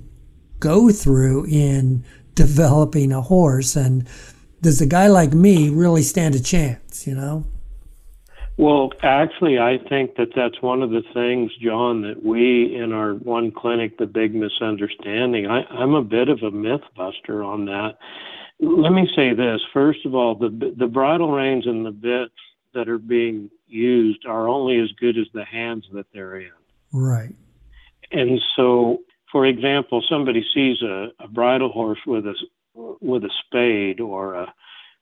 [0.60, 2.04] go through in
[2.36, 3.76] developing a horse?
[3.76, 4.08] And
[4.62, 7.46] does a guy like me really stand a chance you know
[8.58, 13.13] Well, actually, I think that that's one of the things, John, that we in our
[13.13, 15.46] one clinic, the big misunderstanding.
[15.46, 18.00] I, I'm a bit of a myth buster on that.
[18.60, 22.34] Let me say this first of all, the the bridle reins and the bits
[22.74, 26.52] that are being used are only as good as the hands that they're in.
[26.91, 27.36] right
[28.12, 29.00] And so,
[29.32, 32.34] for example, somebody sees a, a bridle horse with a
[32.74, 34.54] with a spade or a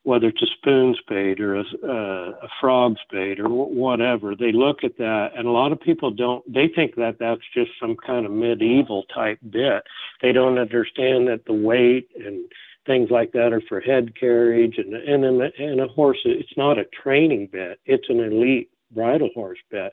[0.06, 4.84] whether it's a spoon spade or a, a, a frog spade or whatever, they look
[4.84, 6.44] at that, and a lot of people don't.
[6.50, 9.82] They think that that's just some kind of medieval type bit.
[10.22, 12.44] They don't understand that the weight and
[12.86, 16.84] things like that are for head carriage, and and and a horse, it's not a
[16.84, 17.80] training bit.
[17.84, 19.92] It's an elite bridle horse bit.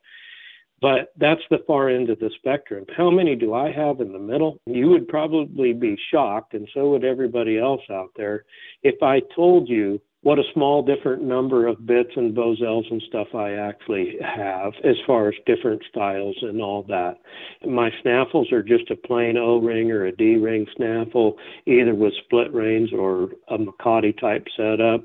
[0.83, 2.83] But that's the far end of the spectrum.
[2.97, 4.57] How many do I have in the middle?
[4.65, 8.43] You would probably be shocked, and so would everybody else out there,
[8.83, 13.27] if I told you what a small different number of bits and bosals and stuff
[13.33, 17.15] I actually have as far as different styles and all that.
[17.65, 22.13] My snaffles are just a plain O ring or a D ring snaffle, either with
[22.25, 25.03] split reins or a mecate type setup.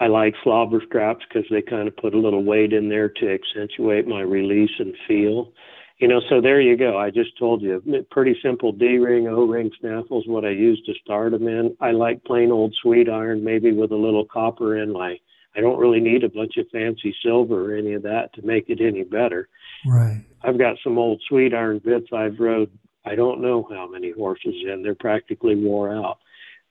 [0.00, 3.34] I like slobber straps because they kind of put a little weight in there to
[3.34, 5.52] accentuate my release and feel.
[5.98, 6.96] You know, so there you go.
[6.96, 10.94] I just told you, pretty simple D ring, O ring snaffles, what I use to
[11.04, 11.76] start them in.
[11.78, 15.20] I like plain old sweet iron, maybe with a little copper inlay.
[15.54, 18.70] I don't really need a bunch of fancy silver or any of that to make
[18.70, 19.48] it any better.
[19.86, 22.70] right I've got some old sweet iron bits I've rode.
[23.04, 24.82] I don't know how many horses in.
[24.82, 26.18] They're practically wore out.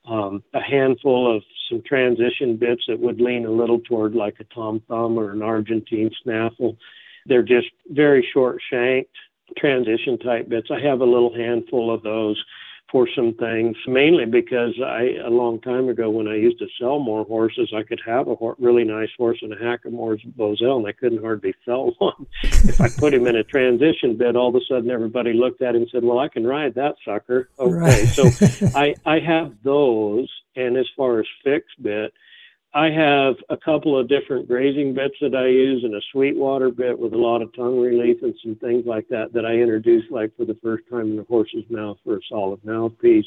[0.09, 4.43] Um, a handful of some transition bits that would lean a little toward like a
[4.45, 6.77] tom thumb or an Argentine snaffle.
[7.27, 9.15] They're just very short shanked
[9.57, 10.69] transition type bits.
[10.71, 12.43] I have a little handful of those
[12.91, 16.97] for some things, mainly because I, a long time ago, when I used to sell
[16.99, 20.87] more horses, I could have a ho- really nice horse in a Hackamore's bosal, and
[20.87, 22.25] I couldn't hardly sell one.
[22.43, 25.75] if I put him in a transition bit, all of a sudden everybody looked at
[25.75, 28.07] him and said, "Well, I can ride that sucker." Okay, Right.
[28.07, 28.23] so
[28.75, 32.11] I I have those, and as far as fixed bit,
[32.73, 36.97] I have a couple of different grazing bits that I use and a sweetwater bit
[36.97, 40.35] with a lot of tongue relief and some things like that that I introduce like
[40.37, 43.25] for the first time in the horse's mouth for a solid mouthpiece.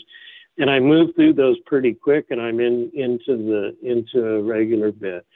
[0.59, 4.93] And I move through those pretty quick and I'm in into the into a regular
[4.93, 5.27] bit.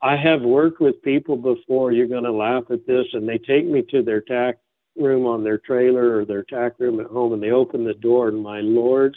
[0.00, 3.82] I have worked with people before, you're gonna laugh at this, and they take me
[3.90, 4.58] to their tack
[4.96, 8.28] room on their trailer or their tack room at home and they open the door
[8.28, 9.16] and my lord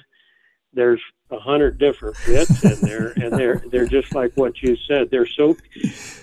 [0.73, 1.01] there's
[1.31, 5.09] a hundred different bits in there, and they're they're just like what you said.
[5.11, 5.57] They're so.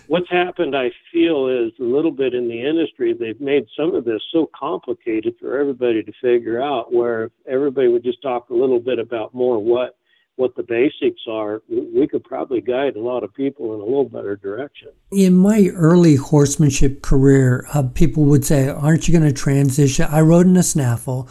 [0.06, 3.14] What's happened, I feel, is a little bit in the industry.
[3.14, 6.92] They've made some of this so complicated for everybody to figure out.
[6.92, 9.96] Where everybody would just talk a little bit about more what
[10.36, 14.08] what the basics are, we could probably guide a lot of people in a little
[14.08, 14.88] better direction.
[15.12, 20.22] In my early horsemanship career, uh, people would say, "Aren't you going to transition?" I
[20.22, 21.28] rode in a snaffle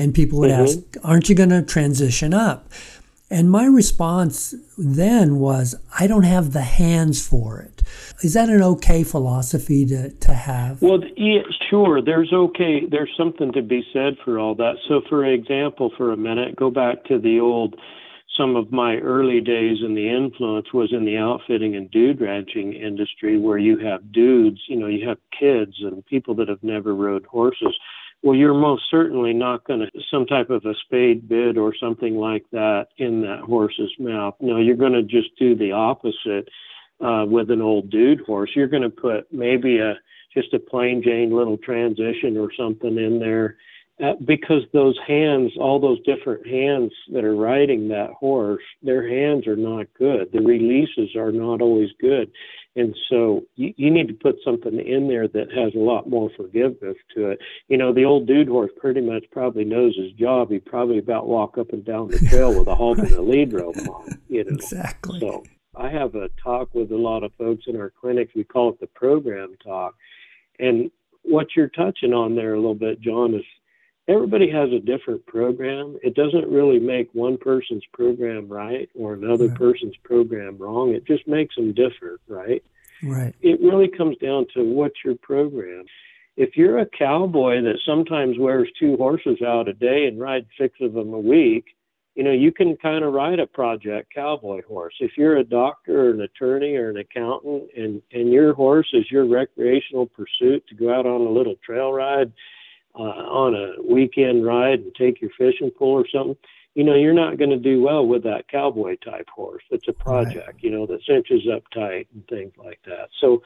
[0.00, 0.62] and people would mm-hmm.
[0.62, 2.72] ask, Aren't you going to transition up?
[3.30, 7.82] And my response then was, I don't have the hands for it.
[8.22, 10.82] Is that an okay philosophy to, to have?
[10.82, 12.02] Well, yeah, sure.
[12.02, 12.86] There's okay.
[12.90, 14.76] There's something to be said for all that.
[14.88, 17.76] So, for example, for a minute, go back to the old.
[18.36, 22.72] Some of my early days in the influence was in the outfitting and dude ranching
[22.72, 26.94] industry, where you have dudes, you know, you have kids and people that have never
[26.94, 27.76] rode horses
[28.22, 32.16] well, you're most certainly not going to some type of a spade bit or something
[32.16, 34.34] like that in that horse's mouth.
[34.40, 36.48] No, you're going to just do the opposite
[37.00, 38.50] uh, with an old dude horse.
[38.54, 39.94] You're going to put maybe a
[40.34, 43.56] just a plain Jane little transition or something in there.
[44.02, 49.46] Uh, because those hands, all those different hands that are riding that horse, their hands
[49.46, 50.30] are not good.
[50.32, 52.30] The releases are not always good.
[52.76, 56.30] And so you, you need to put something in there that has a lot more
[56.34, 57.40] forgiveness to it.
[57.68, 60.50] You know, the old dude horse pretty much probably knows his job.
[60.50, 63.52] He probably about walk up and down the trail with a halt and a lead
[63.52, 64.18] rope on.
[64.28, 65.20] You know, exactly.
[65.20, 65.44] So
[65.74, 68.32] I have a talk with a lot of folks in our clinics.
[68.34, 69.94] We call it the program talk,
[70.58, 70.90] and
[71.22, 73.42] what you're touching on there a little bit, John, is
[74.08, 75.96] everybody has a different program.
[76.02, 79.58] It doesn't really make one person's program right or another right.
[79.58, 80.94] person's program wrong.
[80.94, 82.62] It just makes them different, right?
[83.02, 83.34] Right.
[83.40, 85.84] It really comes down to what's your program.
[86.36, 90.78] If you're a cowboy that sometimes wears two horses out a day and rides six
[90.80, 91.64] of them a week,
[92.14, 94.94] you know, you can kind of ride a project cowboy horse.
[95.00, 99.10] If you're a doctor or an attorney or an accountant and, and your horse is
[99.10, 102.32] your recreational pursuit to go out on a little trail ride,
[102.94, 106.36] uh, on a weekend ride and take your fishing pole or something,
[106.74, 109.64] you know, you're not going to do well with that cowboy type horse.
[109.70, 110.62] It's a project, right.
[110.62, 113.08] you know, that cinches up tight and things like that.
[113.20, 113.42] So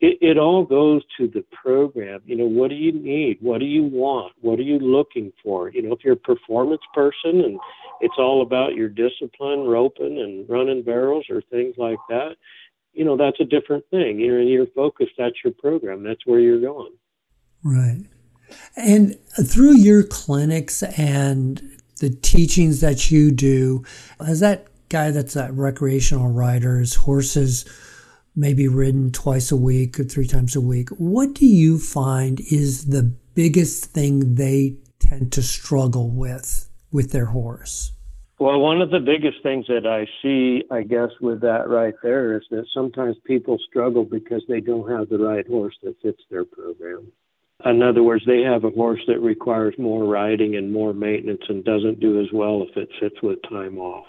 [0.00, 2.20] it, it all goes to the program.
[2.24, 3.38] You know, what do you need?
[3.40, 4.34] What do you want?
[4.40, 5.70] What are you looking for?
[5.70, 7.58] You know, if you're a performance person and
[8.00, 12.36] it's all about your discipline, roping and running barrels or things like that,
[12.92, 14.20] you know, that's a different thing.
[14.20, 16.04] You know, and you're focused, that's your program.
[16.04, 16.92] That's where you're going.
[17.64, 18.04] Right.
[18.76, 21.62] And through your clinics and
[22.00, 23.84] the teachings that you do,
[24.20, 27.64] as that guy that's a recreational rider, his horses
[28.34, 32.86] maybe ridden twice a week or three times a week, what do you find is
[32.86, 33.02] the
[33.34, 37.92] biggest thing they tend to struggle with with their horse?
[38.40, 42.36] Well, one of the biggest things that I see, I guess, with that right there
[42.36, 46.44] is that sometimes people struggle because they don't have the right horse that fits their
[46.44, 47.10] program.
[47.64, 51.64] In other words, they have a horse that requires more riding and more maintenance and
[51.64, 54.06] doesn't do as well if it sits with time off.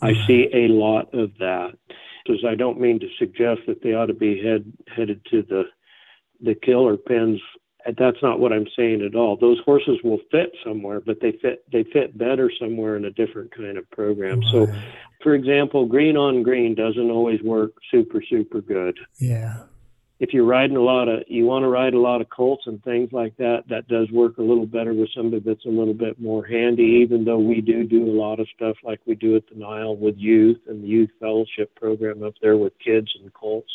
[0.00, 1.72] I see a lot of that.
[2.24, 5.64] Because I don't mean to suggest that they ought to be head, headed to the
[6.40, 7.40] the killer pens.
[7.84, 9.36] That's not what I'm saying at all.
[9.36, 13.52] Those horses will fit somewhere, but they fit they fit better somewhere in a different
[13.52, 14.38] kind of program.
[14.38, 14.48] Right.
[14.52, 14.66] So,
[15.20, 18.96] for example, green on green doesn't always work super super good.
[19.18, 19.64] Yeah
[20.22, 22.82] if you're riding a lot of you want to ride a lot of colts and
[22.84, 26.18] things like that that does work a little better with somebody that's a little bit
[26.20, 29.42] more handy even though we do do a lot of stuff like we do at
[29.48, 33.70] the nile with youth and the youth fellowship program up there with kids and colts.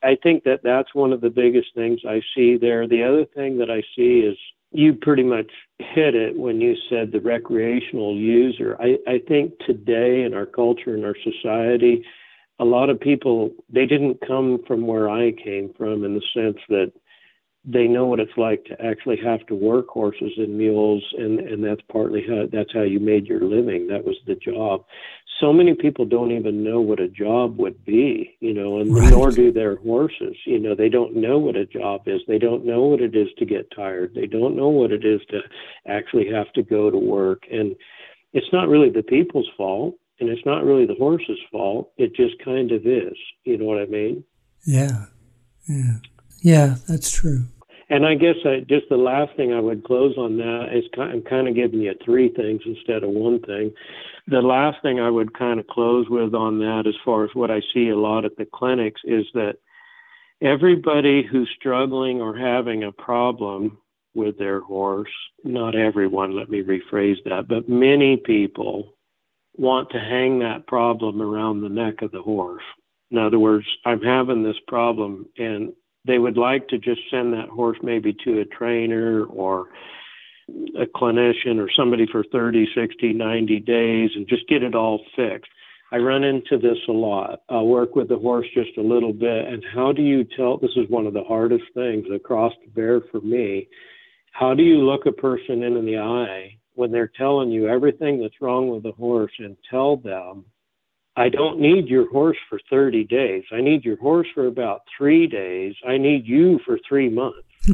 [0.00, 2.86] I think that that's one of the biggest things i see there.
[2.86, 4.38] The other thing that i see is
[4.70, 5.50] you pretty much
[5.80, 8.76] hit it when you said the recreational user.
[8.80, 12.04] I i think today in our culture and our society
[12.58, 16.58] a lot of people they didn't come from where I came from in the sense
[16.68, 16.92] that
[17.66, 21.64] they know what it's like to actually have to work horses and mules and and
[21.64, 23.86] that's partly how that's how you made your living.
[23.88, 24.84] That was the job.
[25.40, 29.10] So many people don't even know what a job would be you know and right.
[29.10, 30.36] nor do their horses.
[30.44, 32.20] You know they don't know what a job is.
[32.28, 34.12] They don't know what it is to get tired.
[34.14, 35.40] They don't know what it is to
[35.88, 37.44] actually have to go to work.
[37.50, 37.74] And
[38.34, 41.92] it's not really the people's fault and it's not really the horse's fault.
[41.96, 43.16] It just kind of is.
[43.44, 44.24] You know what I mean?
[44.66, 45.06] Yeah,
[45.68, 45.98] yeah,
[46.42, 46.76] yeah.
[46.88, 47.44] That's true.
[47.90, 51.12] And I guess I, just the last thing I would close on that is kind,
[51.12, 53.72] I'm kind of giving you three things instead of one thing.
[54.26, 57.50] The last thing I would kind of close with on that, as far as what
[57.50, 59.56] I see a lot at the clinics, is that
[60.40, 63.78] everybody who's struggling or having a problem
[64.14, 65.10] with their horse,
[65.42, 68.94] not everyone, let me rephrase that, but many people
[69.56, 72.62] want to hang that problem around the neck of the horse.
[73.10, 75.72] In other words, I'm having this problem and
[76.06, 79.68] they would like to just send that horse maybe to a trainer or
[80.78, 85.50] a clinician or somebody for 30, 60, 90 days and just get it all fixed.
[85.92, 87.42] I run into this a lot.
[87.48, 89.46] I'll work with the horse just a little bit.
[89.46, 90.58] And how do you tell?
[90.58, 93.68] This is one of the hardest things across the bear for me.
[94.32, 98.40] How do you look a person in the eye when they're telling you everything that's
[98.40, 100.44] wrong with the horse and tell them,
[101.16, 103.44] I don't need your horse for 30 days.
[103.52, 105.74] I need your horse for about three days.
[105.86, 107.48] I need you for three months.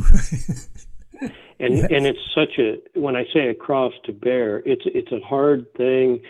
[1.59, 1.88] and yes.
[1.90, 5.66] and it's such a when I say a cross to bear, it's it's a hard
[5.74, 6.20] thing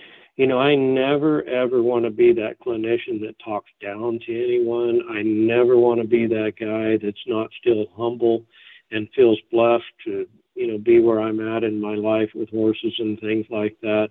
[0.40, 5.02] you know, I never ever want to be that clinician that talks down to anyone.
[5.10, 8.46] I never want to be that guy that's not still humble
[8.90, 10.26] and feels blessed to,
[10.60, 14.08] you know, be where I'm at in my life with horses and things like that.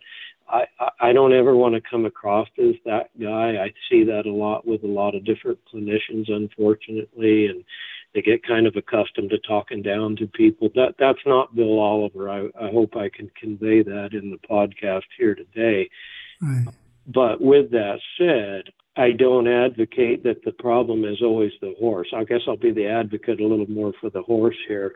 [0.49, 0.65] I,
[0.99, 3.63] I don't ever want to come across as that guy.
[3.63, 7.63] I see that a lot with a lot of different clinicians, unfortunately, and
[8.15, 10.69] they get kind of accustomed to talking down to people.
[10.73, 12.31] That that's not Bill Oliver.
[12.31, 15.87] I, I hope I can convey that in the podcast here today.
[16.41, 16.65] Right.
[17.05, 22.07] But with that said, I don't advocate that the problem is always the horse.
[22.15, 24.95] I guess I'll be the advocate a little more for the horse here.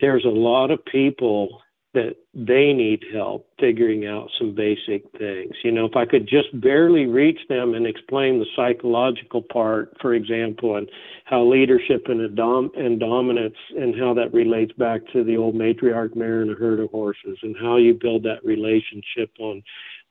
[0.00, 1.62] There's a lot of people
[1.96, 5.54] that they need help figuring out some basic things.
[5.64, 10.12] You know, if I could just barely reach them and explain the psychological part, for
[10.12, 10.90] example, and
[11.24, 16.14] how leadership and, dom- and dominance and how that relates back to the old matriarch
[16.14, 19.62] mare and a herd of horses and how you build that relationship on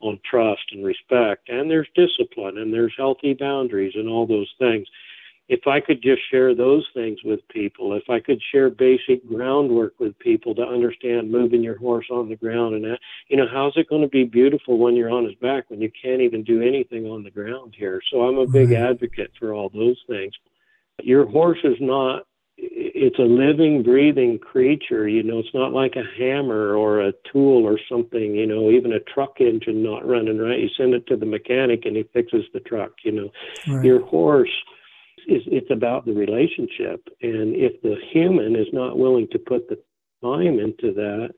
[0.01, 4.85] on trust and respect and there's discipline and there's healthy boundaries and all those things
[5.47, 9.93] if I could just share those things with people, if I could share basic groundwork
[9.99, 13.77] with people to understand moving your horse on the ground and that, you know, how's
[13.77, 16.61] it going to be beautiful when you're on his back when you can't even do
[16.61, 18.01] anything on the ground here?
[18.11, 18.81] So I'm a big right.
[18.81, 20.33] advocate for all those things.
[21.03, 22.25] Your horse is not
[22.57, 25.09] it's a living, breathing creature.
[25.09, 28.33] You know, it's not like a hammer or a tool or something.
[28.33, 30.59] You know, even a truck engine not running right.
[30.59, 32.93] You send it to the mechanic and he fixes the truck.
[33.03, 33.31] You know,
[33.67, 33.85] right.
[33.85, 34.49] your horse
[35.27, 39.79] is it's about the relationship, and if the human is not willing to put the
[40.23, 41.33] time into that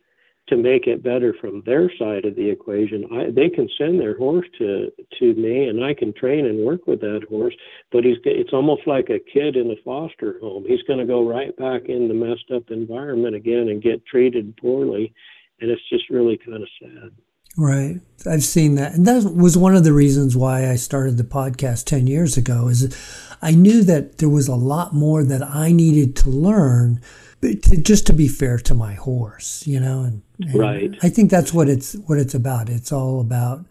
[0.47, 4.17] to make it better from their side of the equation, I, they can send their
[4.17, 7.55] horse to to me, and I can train and work with that horse.
[7.91, 10.63] But he's it's almost like a kid in a foster home.
[10.67, 14.55] He's going to go right back in the messed up environment again and get treated
[14.57, 15.13] poorly,
[15.59, 17.11] and it's just really kind of sad.
[17.57, 17.99] Right.
[18.29, 18.93] I've seen that.
[18.93, 22.67] And that was one of the reasons why I started the podcast 10 years ago
[22.67, 22.95] is
[23.41, 27.01] I knew that there was a lot more that I needed to learn
[27.41, 30.95] to, just to be fair to my horse, you know, and, and right.
[31.03, 32.69] I think that's what it's what it's about.
[32.69, 33.65] It's all about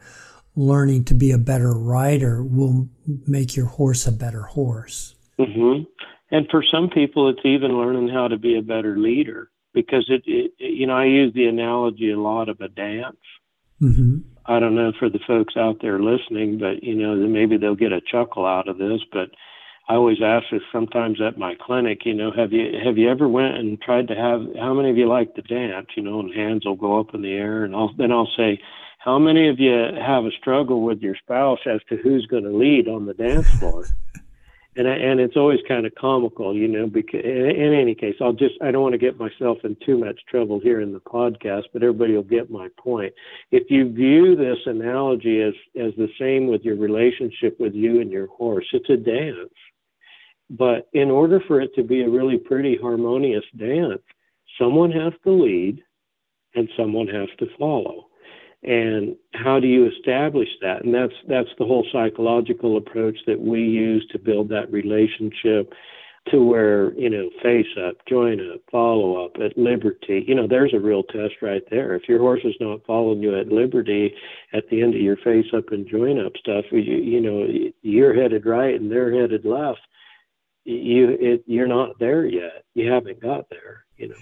[0.54, 2.88] learning to be a better rider will
[3.26, 5.14] make your horse a better horse.
[5.38, 5.82] Mm-hmm.
[6.30, 10.22] And for some people, it's even learning how to be a better leader because it,
[10.26, 13.18] it you know, I use the analogy a lot of a dance
[13.82, 14.18] Mm-hmm.
[14.46, 17.92] I don't know for the folks out there listening, but you know, maybe they'll get
[17.92, 19.00] a chuckle out of this.
[19.12, 19.30] But
[19.88, 22.04] I always ask this sometimes at my clinic.
[22.04, 24.42] You know, have you have you ever went and tried to have?
[24.58, 25.88] How many of you like to dance?
[25.96, 28.60] You know, and hands will go up in the air, and I'll, then I'll say,
[28.98, 32.56] how many of you have a struggle with your spouse as to who's going to
[32.56, 33.86] lead on the dance floor?
[34.76, 36.86] And I, and it's always kind of comical, you know.
[36.86, 39.98] Because in, in any case, I'll just I don't want to get myself in too
[39.98, 43.12] much trouble here in the podcast, but everybody will get my point.
[43.50, 48.10] If you view this analogy as as the same with your relationship with you and
[48.10, 49.52] your horse, it's a dance.
[50.50, 54.02] But in order for it to be a really pretty harmonious dance,
[54.58, 55.82] someone has to lead
[56.54, 58.06] and someone has to follow
[58.66, 60.84] and how do you establish that?
[60.84, 65.72] And that's that's the whole psychological approach that we use to build that relationship
[66.32, 70.24] to where you know face up join up follow up at liberty.
[70.26, 71.94] You know there's a real test right there.
[71.94, 74.12] If your horse is not following you at liberty
[74.52, 78.20] at the end of your face up and join up stuff you, you know you're
[78.20, 79.80] headed right and they're headed left.
[80.64, 82.64] You it, you're not there yet.
[82.74, 84.16] You haven't got there you know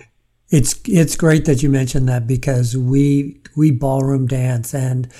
[0.51, 5.11] it's it's great that you mentioned that because we we ballroom dance and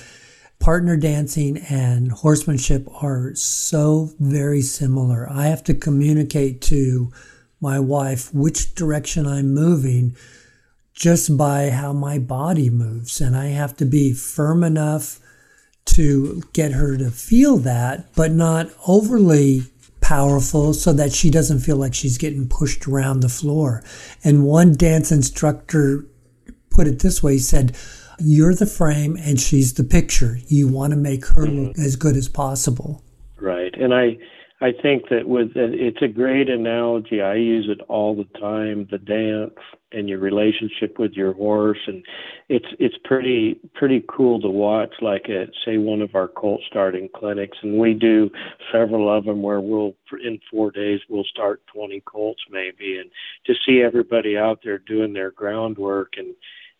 [0.59, 5.29] partner dancing and horsemanship are so very similar.
[5.29, 7.11] I have to communicate to
[7.61, 10.15] my wife which direction I'm moving
[10.93, 13.19] just by how my body moves.
[13.19, 15.19] And I have to be firm enough
[15.85, 19.63] to get her to feel that, but not overly
[20.05, 23.83] powerful so that she doesn't feel like she's getting pushed around the floor.
[24.23, 26.05] And one dance instructor
[26.69, 27.75] put it this way he said,
[28.19, 30.37] You're the frame and she's the picture.
[30.45, 31.81] You want to make her look mm-hmm.
[31.81, 33.03] as good as possible.
[33.41, 33.73] Right.
[33.73, 34.19] And I,
[34.61, 37.21] I think that with it's a great analogy.
[37.21, 38.87] I use it all the time.
[38.89, 39.59] The dance
[39.91, 42.05] and your relationship with your horse, and
[42.47, 44.93] it's it's pretty pretty cool to watch.
[45.01, 48.29] Like at say one of our colt starting clinics, and we do
[48.71, 49.93] several of them where we'll
[50.23, 53.11] in four days we'll start 20 colts maybe, and
[53.47, 56.33] to see everybody out there doing their groundwork and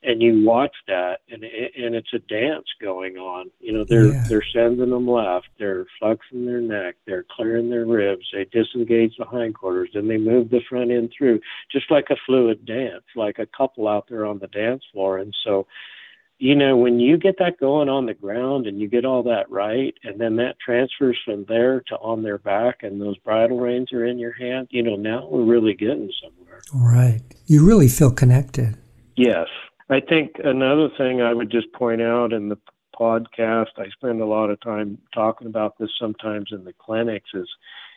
[0.06, 3.50] and you watch that and and it's a dance going on.
[3.60, 4.26] You know they're yeah.
[4.28, 9.26] they're sending them left they're flexing their neck they're clearing their ribs they disengage the
[9.26, 11.40] hindquarters then they move the front end through
[11.72, 15.18] just like a fluid dance like a couple out there on the dance floor.
[15.18, 15.68] And so
[16.38, 19.50] you know when you get that going on the ground and you get all that
[19.50, 23.94] right and then that transfers from there to on their back and those bridle reins
[23.94, 26.62] are in your hand you know now we're really getting somewhere.
[26.74, 27.22] Right.
[27.46, 28.78] You really feel connected.
[29.16, 29.48] Yes
[29.90, 32.58] I think another thing I would just point out in the
[33.00, 37.48] podcast, I spend a lot of time talking about this sometimes in the clinics, is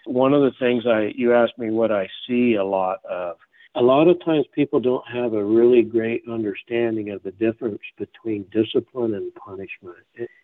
[0.05, 3.37] one of the things I you asked me what I see a lot of.
[3.75, 8.45] A lot of times people don't have a really great understanding of the difference between
[8.51, 9.99] discipline and punishment.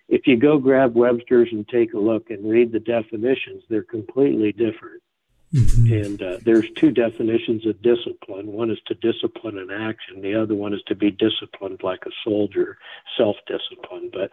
[0.09, 4.53] If you go grab Webster's and take a look and read the definitions, they're completely
[4.53, 5.03] different.
[5.55, 5.93] Mm-hmm.
[5.93, 8.49] And uh, there's two definitions of discipline.
[8.49, 10.21] One is to discipline an action.
[10.21, 12.77] The other one is to be disciplined like a soldier,
[13.17, 14.11] self-discipline.
[14.13, 14.31] But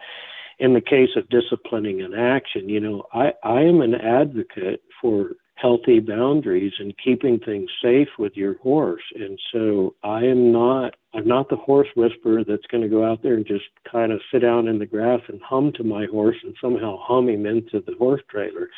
[0.58, 5.32] in the case of disciplining an action, you know, I, I am an advocate for
[5.54, 9.02] healthy boundaries and keeping things safe with your horse.
[9.14, 13.22] And so I am not I'm not the horse whisperer that's going to go out
[13.22, 16.36] there and just kind of sit down in the grass and hum to my horse
[16.42, 18.70] and somehow hum him into the horse trailer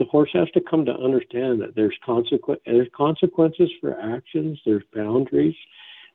[0.00, 4.82] the horse has to come to understand that there's consequence there's consequences for actions there's
[4.94, 5.54] boundaries.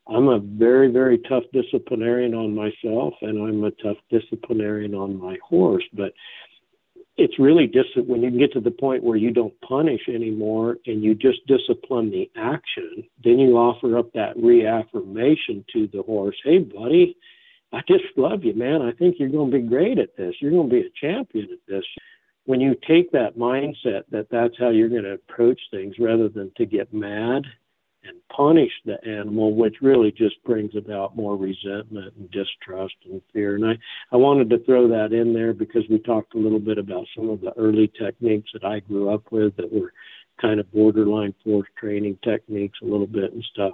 [0.08, 5.38] I'm a very very tough disciplinarian on myself and i'm a tough disciplinarian on my
[5.48, 6.14] horse but
[7.18, 10.78] it's really just dis- when you get to the point where you don't punish anymore
[10.86, 16.38] and you just discipline the action then you offer up that reaffirmation to the horse
[16.44, 17.16] hey buddy
[17.72, 18.82] i just love you man.
[18.82, 20.36] I think you're going to be great at this.
[20.40, 21.86] You're going to be a champion at this
[22.46, 26.52] when you take that mindset that that's how you're going to approach things rather than
[26.58, 27.43] to get mad
[28.08, 33.56] and punish the animal, which really just brings about more resentment and distrust and fear.
[33.56, 33.74] And I,
[34.12, 37.30] I wanted to throw that in there because we talked a little bit about some
[37.30, 39.91] of the early techniques that I grew up with that were
[40.39, 43.74] kind of borderline force training techniques a little bit and stuff.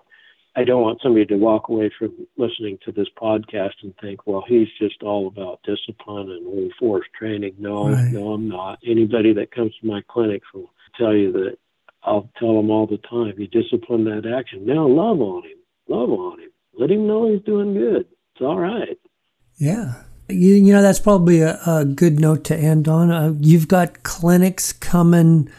[0.56, 4.44] I don't want somebody to walk away from listening to this podcast and think, well,
[4.46, 7.56] he's just all about discipline and full force training.
[7.58, 8.12] No, right.
[8.12, 8.80] no, I'm not.
[8.86, 11.58] Anybody that comes to my clinics will tell you that
[12.04, 14.66] I'll tell them all the time, you discipline that action.
[14.66, 15.58] Now love on him.
[15.88, 16.50] Love on him.
[16.78, 18.08] Let him know he's doing good.
[18.34, 18.98] It's all right.
[19.56, 20.04] Yeah.
[20.28, 23.12] You, you know, that's probably a, a good note to end on.
[23.12, 25.50] Uh, you've got clinics coming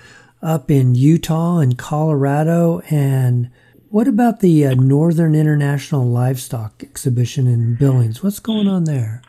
[0.42, 3.50] up in Utah and Colorado and
[3.92, 8.22] what about the uh, Northern International Livestock Exhibition in Billings?
[8.22, 9.20] What's going on there?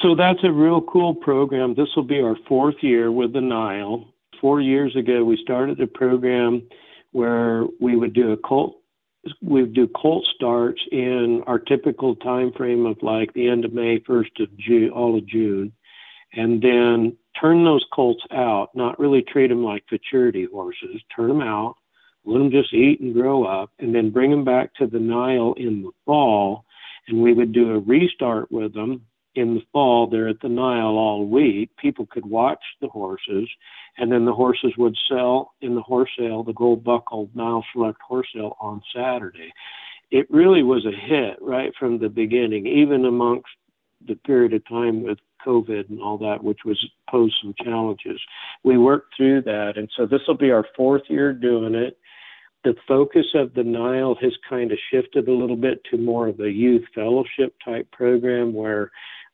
[0.00, 1.74] So that's a real cool program.
[1.74, 4.06] This will be our fourth year with the Nile.
[4.40, 6.66] Four years ago, we started a program
[7.12, 8.80] where we would do a colt
[9.42, 13.72] we would do colt starts in our typical time frame of like the end of
[13.72, 15.72] May, first of June, all of June,
[16.34, 18.68] and then turn those colts out.
[18.74, 21.02] Not really treat them like futurity horses.
[21.14, 21.76] Turn them out,
[22.24, 25.54] let them just eat and grow up, and then bring them back to the Nile
[25.56, 26.64] in the fall.
[27.06, 29.02] And we would do a restart with them
[29.34, 31.70] in the fall there at the Nile all week.
[31.76, 33.48] People could watch the horses,
[33.98, 38.00] and then the horses would sell in the horse sale, the gold buckled Nile Select
[38.00, 39.52] horse sale on Saturday.
[40.10, 43.50] It really was a hit right from the beginning, even amongst
[44.06, 48.20] the period of time with COVID and all that, which was posed some challenges.
[48.62, 51.98] We worked through that, and so this will be our fourth year doing it
[52.64, 56.40] the focus of the Nile has kind of shifted a little bit to more of
[56.40, 58.90] a youth fellowship type program where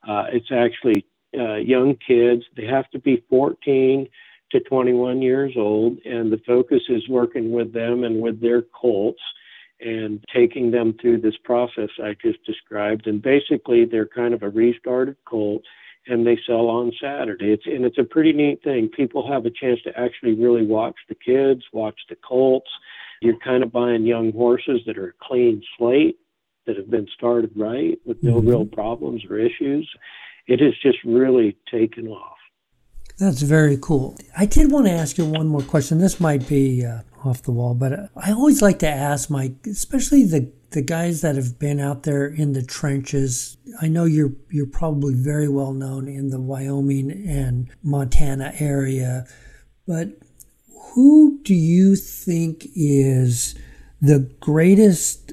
[0.07, 1.07] uh, it's actually
[1.39, 2.43] uh, young kids.
[2.57, 4.09] They have to be 14
[4.51, 9.23] to 21 years old, and the focus is working with them and with their colts
[9.81, 13.07] and taking them through this process I just described.
[13.07, 15.63] And basically, they're kind of a restarted colt
[16.07, 17.53] and they sell on Saturday.
[17.53, 18.89] It's and it's a pretty neat thing.
[18.89, 22.71] People have a chance to actually really watch the kids, watch the colts.
[23.21, 26.19] You're kind of buying young horses that are a clean slate
[26.67, 28.49] that have been started right with no mm-hmm.
[28.49, 29.91] real problems or issues.
[30.47, 32.37] It has just really taken off.
[33.19, 34.17] That's very cool.
[34.37, 35.99] I did want to ask you one more question.
[35.99, 39.53] This might be uh, off the wall, but uh, I always like to ask my,
[39.67, 43.59] especially the the guys that have been out there in the trenches.
[43.83, 49.27] I know you're you're probably very well known in the Wyoming and Montana area,
[49.87, 50.09] but
[50.81, 53.55] who do you think is
[54.01, 55.33] the greatest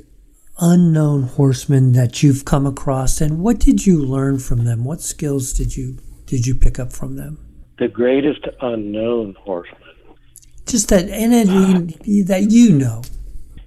[0.59, 4.83] unknown horseman that you've come across and what did you learn from them?
[4.83, 7.39] What skills did you did you pick up from them?
[7.79, 9.81] The greatest unknown horseman.
[10.65, 13.01] Just that entity that you know.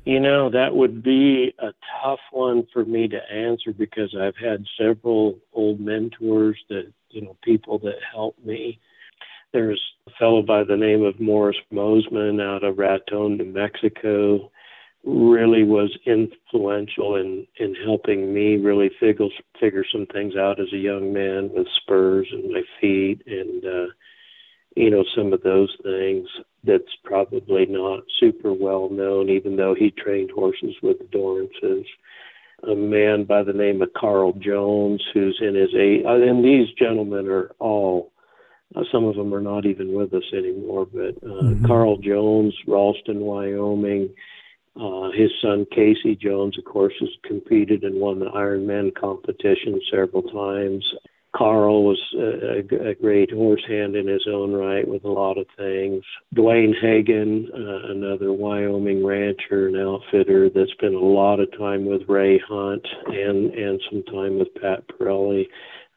[0.05, 1.73] You know, that would be a
[2.03, 7.37] tough one for me to answer because I've had several old mentors that, you know,
[7.43, 8.81] people that helped me.
[9.53, 14.51] There's a fellow by the name of Morris Mosman out of Raton, New Mexico,
[15.05, 19.29] really was influential in, in helping me really figure,
[19.59, 23.87] figure some things out as a young man with spurs in my feet and, uh,
[24.77, 26.29] you know, some of those things
[26.65, 31.87] that's probably not super well known, even though he trained horses with the Dorrances.
[32.71, 36.69] A man by the name of Carl Jones, who's in his eight, uh, and these
[36.79, 38.10] gentlemen are all,
[38.75, 41.67] uh, some of them are not even with us anymore, but uh, mm-hmm.
[41.67, 44.11] Carl Jones, Ralston, Wyoming,
[44.81, 50.23] uh, his son Casey Jones, of course, has competed and won the Ironman competition several
[50.23, 50.85] times.
[51.35, 55.47] Carl was a, a, great horse hand in his own right with a lot of
[55.57, 56.03] things.
[56.35, 62.09] Dwayne Hagen, uh, another Wyoming rancher and outfitter that spent a lot of time with
[62.09, 65.47] Ray Hunt and and some time with Pat Parelli.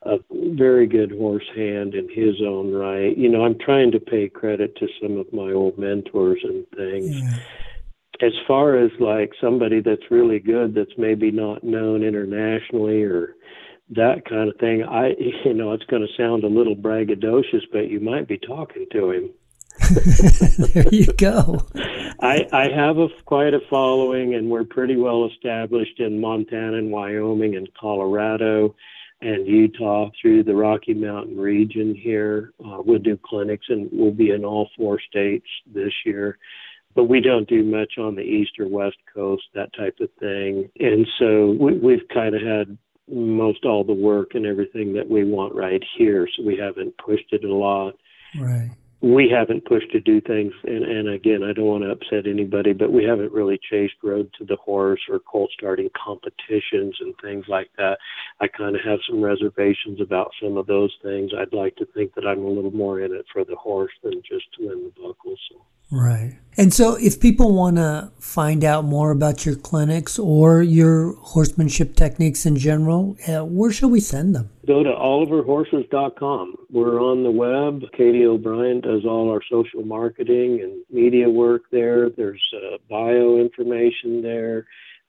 [0.05, 3.17] A very good horse hand in his own right.
[3.17, 7.21] You know, I'm trying to pay credit to some of my old mentors and things.
[7.21, 7.39] Yeah
[8.21, 13.35] as far as like somebody that's really good that's maybe not known internationally or
[13.89, 14.83] that kind of thing.
[14.83, 15.13] I,
[15.45, 19.11] you know, it's going to sound a little braggadocious, but you might be talking to
[19.11, 19.29] him.
[20.73, 21.61] there you go.
[22.21, 26.91] I, I have a quite a following, and we're pretty well established in Montana and
[26.91, 28.75] Wyoming and Colorado
[29.23, 32.51] and Utah through the Rocky Mountain region here.
[32.63, 36.37] Uh, we'll do clinics, and we'll be in all four states this year.
[36.95, 40.69] But we don't do much on the east or west coast, that type of thing.
[40.79, 42.77] And so we, we've kind of had
[43.09, 46.27] most all the work and everything that we want right here.
[46.35, 47.95] So we haven't pushed it a lot.
[48.39, 48.71] Right.
[49.03, 52.71] We haven't pushed to do things, and, and again, I don't want to upset anybody,
[52.71, 57.43] but we haven't really chased road to the horse or colt starting competitions and things
[57.49, 57.97] like that.
[58.39, 61.31] I kind of have some reservations about some of those things.
[61.37, 64.21] I'd like to think that I'm a little more in it for the horse than
[64.21, 65.35] just to win the buckle.
[65.51, 65.61] So.
[65.91, 66.39] Right.
[66.57, 71.97] And so, if people want to find out more about your clinics or your horsemanship
[71.97, 74.49] techniques in general, uh, where should we send them?
[74.65, 76.55] Go to oliverhorses.com.
[76.71, 77.83] We're on the web.
[77.91, 82.09] Katie O'Brien does all our social marketing and media work there.
[82.09, 84.65] There's uh, bio information there.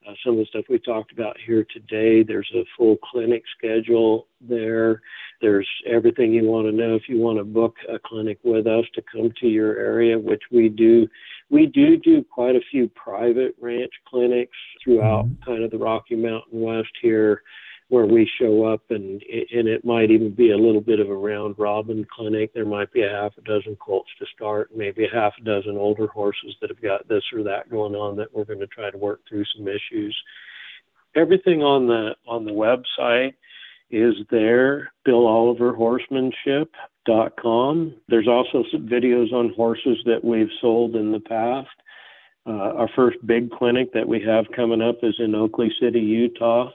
[0.07, 2.25] Uh, some of the stuff we talked about here today.
[2.25, 5.01] There's a full clinic schedule there.
[5.41, 8.85] There's everything you want to know if you want to book a clinic with us
[8.95, 11.07] to come to your area, which we do.
[11.49, 15.45] We do do quite a few private ranch clinics throughout mm-hmm.
[15.45, 17.43] kind of the Rocky Mountain West here
[17.89, 19.23] where we show up and
[19.53, 22.55] and it might even be a little bit of a round robin clinic.
[22.55, 25.77] There might be a half a dozen colts to start, maybe a half a dozen
[25.77, 28.91] older horses that have got this or that going on that we're going to try
[28.91, 30.17] to work through some issues.
[31.15, 33.35] Everything on the on the website
[33.91, 34.91] is there.
[35.05, 37.95] Bill Oliver Horsemanship.com.
[38.09, 41.69] There's also some videos on horses that we've sold in the past.
[42.47, 46.71] Uh, our first big clinic that we have coming up is in Oakley City, Utah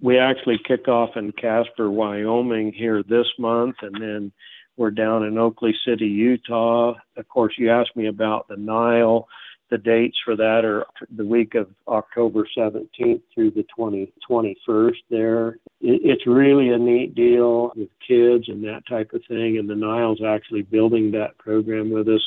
[0.00, 4.32] we actually kick off in Casper, Wyoming here this month, and then
[4.76, 6.94] we're down in Oakley City, Utah.
[7.16, 9.28] Of course, you asked me about the Nile.
[9.70, 15.58] The dates for that are the week of October 17th through the 20, 21st there.
[15.80, 19.58] it's really a neat deal with kids and that type of thing.
[19.58, 22.24] And the Nile's actually building that program with us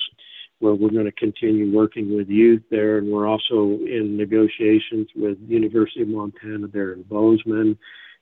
[0.62, 5.38] where we're going to continue working with youth there, and we're also in negotiations with
[5.47, 7.78] University of Montana there in Bozeman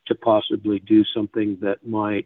[0.07, 2.25] to possibly do something that might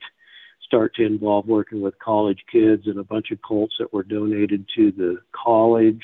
[0.66, 4.66] start to involve working with college kids and a bunch of colts that were donated
[4.76, 6.02] to the college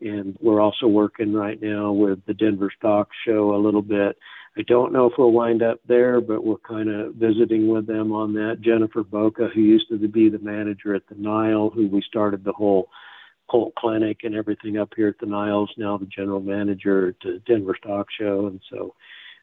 [0.00, 4.16] and we're also working right now with the Denver Stock Show a little bit.
[4.56, 8.12] I don't know if we'll wind up there, but we're kind of visiting with them
[8.12, 8.58] on that.
[8.60, 12.52] Jennifer Boca, who used to be the manager at the Nile, who we started the
[12.52, 12.88] whole
[13.50, 17.42] Colt Clinic and everything up here at the Niles, now the general manager at the
[17.46, 18.94] Denver Stock Show, and so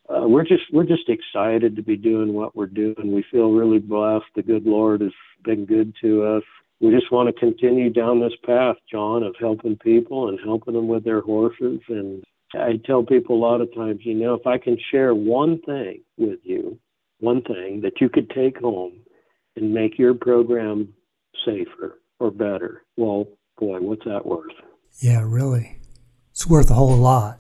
[0.10, 3.14] uh, we're just we're just excited to be doing what we're doing.
[3.14, 4.26] We feel really blessed.
[4.36, 6.43] The good Lord has been good to us.
[6.80, 10.88] We just want to continue down this path, John, of helping people and helping them
[10.88, 11.80] with their horses.
[11.88, 12.24] And
[12.56, 16.02] I tell people a lot of times, you know, if I can share one thing
[16.18, 16.80] with you,
[17.20, 18.93] one thing that you could take home
[19.56, 20.91] and make your program
[21.45, 23.28] safer or better, well,
[23.62, 24.51] boy, what's that worth?
[24.99, 25.78] Yeah, really.
[26.32, 27.39] It's worth a whole lot.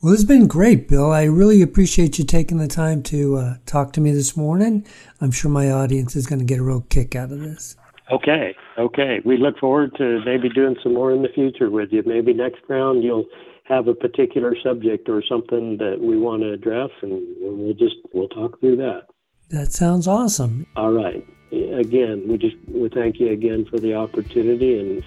[0.00, 1.10] Well, it's been great, Bill.
[1.10, 4.86] I really appreciate you taking the time to uh, talk to me this morning.
[5.20, 7.76] I'm sure my audience is going to get a real kick out of this.
[8.12, 9.20] Okay, okay.
[9.24, 12.02] We look forward to maybe doing some more in the future with you.
[12.04, 13.24] Maybe next round you'll
[13.64, 18.28] have a particular subject or something that we want to address, and we'll just we'll
[18.28, 19.04] talk through that.
[19.48, 20.66] That sounds awesome.
[20.76, 21.26] All right.
[21.74, 25.04] Again, we just we thank you again for the opportunity and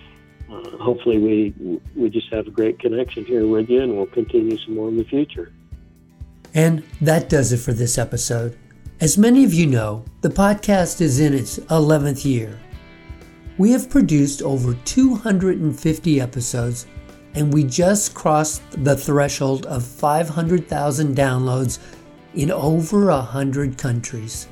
[0.50, 4.58] uh, hopefully we we just have a great connection here with you, and we'll continue
[4.58, 5.52] some more in the future.
[6.54, 8.58] And that does it for this episode.
[9.00, 12.58] As many of you know, the podcast is in its 11th year.
[13.58, 16.88] We have produced over 250 episodes,
[17.36, 21.80] and we just crossed the threshold of 500,000 downloads
[22.34, 24.48] in over 100 countries.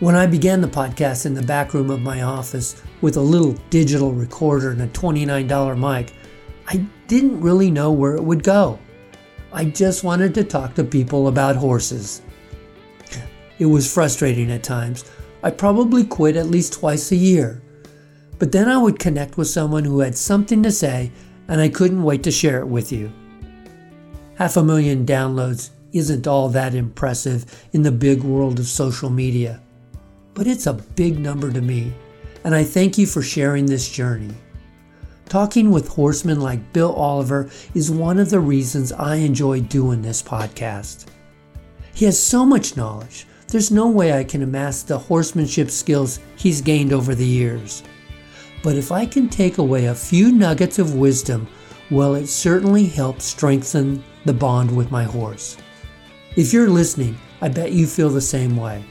[0.00, 3.52] When I began the podcast in the back room of my office with a little
[3.68, 6.14] digital recorder and a $29 mic,
[6.66, 8.78] I didn't really know where it would go.
[9.52, 12.22] I just wanted to talk to people about horses.
[13.58, 15.04] It was frustrating at times.
[15.42, 17.60] I probably quit at least twice a year.
[18.38, 21.12] But then I would connect with someone who had something to say,
[21.46, 23.12] and I couldn't wait to share it with you.
[24.36, 27.44] Half a million downloads isn't all that impressive
[27.74, 29.60] in the big world of social media
[30.34, 31.92] but it's a big number to me,
[32.44, 34.34] and I thank you for sharing this journey.
[35.28, 40.22] Talking with horsemen like Bill Oliver is one of the reasons I enjoy doing this
[40.22, 41.06] podcast.
[41.94, 46.60] He has so much knowledge, there's no way I can amass the horsemanship skills he's
[46.60, 47.82] gained over the years.
[48.62, 51.48] But if I can take away a few nuggets of wisdom,
[51.90, 55.56] well, it certainly helps strengthen the bond with my horse.
[56.36, 58.84] If you're listening, I bet you feel the same way.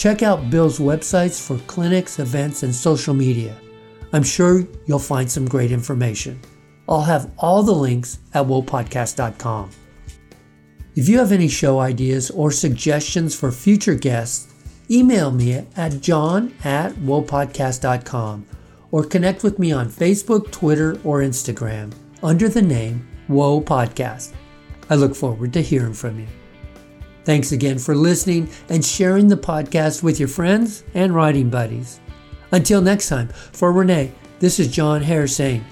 [0.00, 3.54] Check out Bill's websites for clinics, events, and social media.
[4.14, 6.40] I'm sure you'll find some great information.
[6.88, 9.68] I'll have all the links at whoapodcast.com.
[10.96, 14.50] If you have any show ideas or suggestions for future guests,
[14.90, 18.46] email me at john at whoapodcast.com
[18.92, 21.92] or connect with me on Facebook, Twitter, or Instagram
[22.22, 24.32] under the name Whoa Podcast.
[24.88, 26.26] I look forward to hearing from you.
[27.24, 32.00] Thanks again for listening and sharing the podcast with your friends and riding buddies.
[32.52, 35.64] Until next time, for Renee, this is John Hare saying,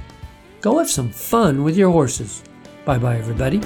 [0.61, 2.43] go have some fun with your horses.
[2.85, 3.61] Bye bye, everybody.